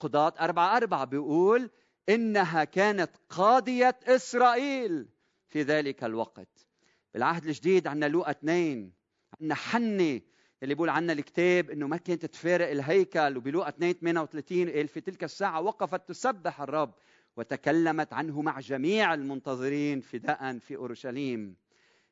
قضاة 0.00 0.34
أربعة 0.40 0.76
أربعة 0.76 1.04
بيقول 1.04 1.70
إنها 2.08 2.64
كانت 2.64 3.10
قاضية 3.28 3.98
إسرائيل 4.06 5.08
في 5.48 5.62
ذلك 5.62 6.04
الوقت. 6.04 6.66
بالعهد 7.14 7.44
الجديد 7.46 7.86
عندنا 7.86 8.08
لوقا 8.08 8.30
اثنين 8.30 8.92
عندنا 9.40 9.54
حنة 9.54 10.20
اللي 10.62 10.74
بيقول 10.74 10.88
عنا 10.88 11.12
الكتاب 11.12 11.70
إنه 11.70 11.86
ما 11.86 11.96
كانت 11.96 12.26
تفارق 12.26 12.70
الهيكل 12.70 13.36
وبلوقا 13.36 13.68
2 13.68 13.92
38 13.92 14.70
قال 14.70 14.88
في 14.88 15.00
تلك 15.00 15.24
الساعة 15.24 15.60
وقفت 15.60 16.08
تسبح 16.08 16.60
الرب. 16.60 16.94
وتكلمت 17.36 18.12
عنه 18.12 18.42
مع 18.42 18.60
جميع 18.60 19.14
المنتظرين 19.14 20.00
فداء 20.00 20.58
في 20.58 20.76
أورشليم. 20.76 21.56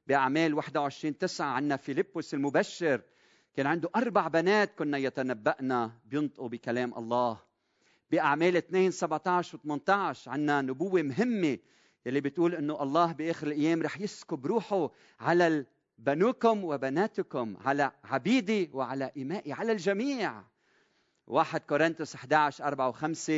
بأعمال 0.07 0.55
21 0.55 1.19
9 1.19 1.47
عندنا 1.47 1.77
فيلبس 1.77 2.35
المبشر. 2.35 3.03
كان 3.55 3.67
عنده 3.67 3.91
أربع 3.97 4.29
بنات 4.29 4.75
كنا 4.79 4.99
يتنبأنا 4.99 5.93
بينطقوا 6.05 6.49
بكلام 6.49 6.95
الله. 6.99 7.41
بأعمال 8.11 8.57
2 8.57 8.91
17 8.91 9.57
و 9.57 9.61
18 9.61 10.31
عندنا 10.31 10.63
نبوة 10.63 11.03
مهمة. 11.03 11.59
اللي 12.07 12.21
بتقول 12.21 12.55
إنه 12.55 12.83
الله 12.83 13.13
بآخر 13.13 13.47
الأيام 13.47 13.83
رح 13.83 14.01
يسكب 14.01 14.47
روحه 14.47 14.91
على 15.21 15.67
بنوكم 15.99 16.65
وبناتكم 16.65 17.57
على 17.57 17.93
عبيدي 18.05 18.71
وعلى 18.73 19.13
إمائي 19.19 19.53
على 19.53 19.73
الجميع. 19.73 20.43
واحد 21.27 21.61
كورنثوس 21.61 22.15
11 22.15 22.65
4 22.65 22.93
و5 22.93 23.33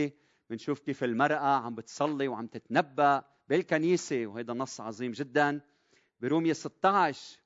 بنشوف 0.51 0.81
كيف 0.81 1.05
المرأة 1.05 1.57
عم 1.65 1.75
بتصلي 1.75 2.29
وعم 2.29 2.47
تتنبأ 2.47 3.25
بالكنيسة 3.49 4.27
وهذا 4.27 4.53
نص 4.53 4.81
عظيم 4.81 5.13
جدا. 5.13 5.61
برومية 6.21 6.53
16 6.53 7.39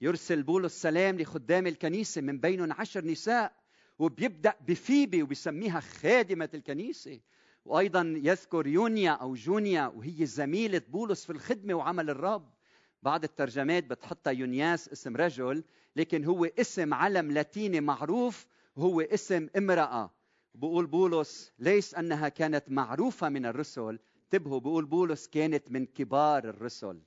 يرسل 0.00 0.42
بولس 0.42 0.82
سلام 0.82 1.18
لخدام 1.18 1.66
الكنيسة 1.66 2.20
من 2.20 2.40
بينهم 2.40 2.72
عشر 2.72 3.04
نساء 3.04 3.52
وبيبدأ 3.98 4.54
بفيبي 4.68 5.22
وبيسميها 5.22 5.80
خادمة 5.80 6.48
الكنيسة. 6.54 7.20
وأيضا 7.64 8.20
يذكر 8.22 8.66
يونيا 8.66 9.10
أو 9.10 9.34
جونيا 9.34 9.86
وهي 9.86 10.26
زميلة 10.26 10.82
بولس 10.88 11.24
في 11.24 11.32
الخدمة 11.32 11.74
وعمل 11.74 12.10
الرب. 12.10 12.54
بعض 13.02 13.24
الترجمات 13.24 13.84
بتحطها 13.84 14.30
يونياس 14.30 14.88
اسم 14.88 15.16
رجل 15.16 15.64
لكن 15.96 16.24
هو 16.24 16.44
اسم 16.44 16.94
علم 16.94 17.30
لاتيني 17.30 17.80
معروف 17.80 18.46
وهو 18.76 19.00
اسم 19.00 19.48
امرأة. 19.56 20.15
بقول 20.56 20.86
بولس 20.86 21.52
ليس 21.58 21.94
أنها 21.94 22.28
كانت 22.28 22.64
معروفة 22.68 23.28
من 23.28 23.46
الرسل. 23.46 23.98
انتبهوا 24.24 24.60
بقول 24.60 24.84
بولس 24.84 25.26
كانت 25.26 25.70
من 25.70 25.86
كبار 25.86 26.48
الرسل. 26.48 27.00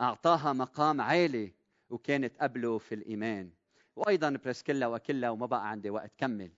أعطاها 0.00 0.52
مقام 0.52 1.00
عالي 1.00 1.52
وكانت 1.90 2.32
قبله 2.40 2.78
في 2.78 2.94
الإيمان. 2.94 3.50
وأيضا 3.96 4.30
بريسكيلا 4.44 4.86
وكلا 4.86 5.30
وما 5.30 5.46
بقى 5.46 5.70
عندي 5.70 5.90
وقت 5.90 6.12
كمل. 6.18 6.50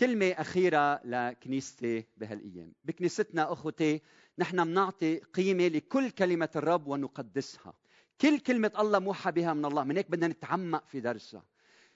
كلمة 0.00 0.26
أخيرة 0.26 1.00
لكنيستي 1.04 2.04
بهالأيام. 2.16 2.72
بكنيستنا 2.84 3.52
أخوتي 3.52 4.00
نحن 4.38 4.64
بنعطي 4.64 5.18
قيمة 5.18 5.68
لكل 5.68 6.10
كلمة 6.10 6.48
الرب 6.56 6.86
ونقدسها. 6.86 7.74
كل 8.20 8.38
كلمة 8.38 8.72
الله 8.78 8.98
موحى 8.98 9.32
بها 9.32 9.54
من 9.54 9.64
الله 9.64 9.84
من 9.84 9.96
هيك 9.96 10.10
بدنا 10.10 10.28
نتعمق 10.28 10.86
في 10.86 11.00
درسها. 11.00 11.44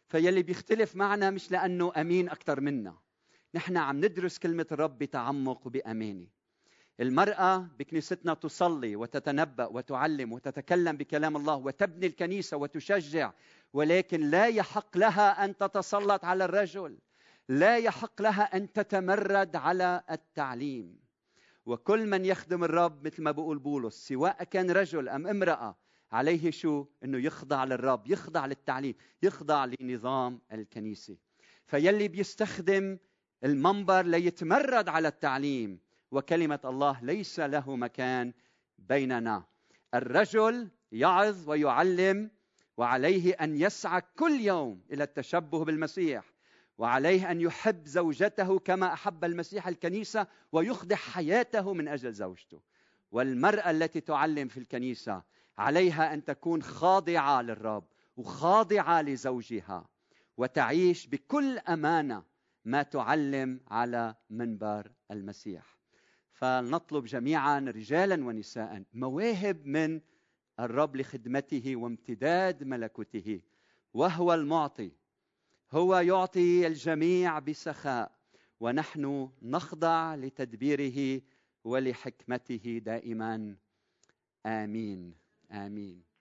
فيلي 0.09 0.43
بيختلف 0.43 0.97
معنا 0.97 1.31
مش 1.31 1.51
لأنه 1.51 1.93
أمين 1.97 2.29
أكثر 2.29 2.61
منا. 2.61 3.04
نحن 3.55 3.77
عم 3.77 3.97
ندرس 3.97 4.39
كلمة 4.39 4.67
الرب 4.73 4.99
بتعمق 4.99 5.67
وبأمانة 5.67 6.27
المرأة 7.01 7.69
بكنيستنا 7.79 8.35
تصلي 8.35 8.97
وتتنبأ 8.97 9.67
وتعلم 9.67 10.33
وتتكلم 10.33 10.97
بكلام 10.97 11.37
الله 11.37 11.57
وتبني 11.57 12.07
الكنيسة 12.07 12.57
وتشجع 12.57 13.33
ولكن 13.73 14.31
لا 14.31 14.47
يحق 14.47 14.97
لها 14.97 15.45
أن 15.45 15.57
تتسلط 15.57 16.25
على 16.25 16.45
الرجل. 16.45 16.99
لا 17.49 17.79
يحق 17.79 18.23
لها 18.23 18.57
أن 18.57 18.73
تتمرد 18.73 19.57
على 19.57 20.03
التعليم. 20.11 20.99
وكل 21.67 22.07
من 22.07 22.25
يخدم 22.25 22.65
الرب 22.65 23.07
مثل 23.07 23.23
ما 23.23 23.31
بقول 23.31 23.59
بولس 23.59 24.09
سواء 24.09 24.45
كان 24.45 24.71
رجل 24.71 25.09
أم 25.09 25.27
امرأة 25.27 25.77
عليه 26.13 26.51
شو؟ 26.51 26.87
إنه 27.05 27.19
يخضع 27.19 27.65
للرب 27.65 28.07
يخضع 28.07 28.47
للتعليم 28.47 28.95
يخضع 29.23 29.65
لنظام 29.65 30.41
الكنيسة. 30.53 31.17
فيلي 31.67 32.09
بيستخدم 32.09 32.99
المنبر 33.45 34.03
ليتمرد 34.03 34.89
على 34.89 35.09
التعليم 35.09 35.79
وكلمة 36.11 36.61
الله 36.65 36.99
ليس 37.03 37.41
له 37.41 37.77
مكان 37.77 38.33
بيننا. 38.79 39.45
الرجل 39.95 40.69
يعظ 40.93 41.49
ويعلم 41.49 42.31
وعليه 42.77 43.33
أن 43.33 43.57
يسعى 43.57 44.03
كل 44.17 44.41
يوم 44.41 44.81
إلى 44.93 45.05
التشبه 45.05 45.65
بالمسيح 45.65 46.25
وعليه 46.79 47.31
أن 47.31 47.41
يحب 47.41 47.87
زوجته 47.87 48.59
كما 48.59 48.93
أحب 48.93 49.25
المسيح 49.25 49.69
الكنيسة 49.69 50.27
ويخضع 50.53 50.97
حياته 50.97 51.73
من 51.75 51.89
أجل 51.89 52.13
زوجته. 52.13 52.61
والمرأة 53.13 53.71
التي 53.71 54.01
تعلم 54.01 54.49
في 54.49 54.57
الكنيسة 54.57 55.23
عليها 55.59 56.15
أن 56.15 56.25
تكون 56.25 56.63
خاضعة 56.63 57.43
للرب 57.43 57.85
وخاضعة 58.17 59.03
لزوجها 59.03 59.87
وتعيش 60.37 61.07
بكل 61.07 61.59
أمانة 61.59 62.23
ما 62.65 62.83
تعلم 62.83 63.61
على 63.69 64.15
منبر 64.31 64.93
المسيح. 65.11 65.79
فلنطلب 66.33 67.05
جميعا 67.05 67.59
رجالا 67.59 68.25
ونساء 68.25 68.85
مواهب 68.95 69.67
من 69.67 70.01
الرب 70.61 70.97
لخدمته 70.97 71.77
وامتداد 71.77 72.65
ملكوته 72.65 73.41
وهو 73.95 74.35
المعطي. 74.35 74.93
هو 75.73 75.97
يعطي 75.99 76.67
الجميع 76.67 77.39
بسخاء 77.39 78.13
ونحن 78.61 79.31
نخضع 79.43 80.15
لتدبيره 80.15 81.23
ولحكمته 81.65 82.81
دائما. 82.85 83.57
آمين. 84.47 85.15
آمين. 85.51 86.14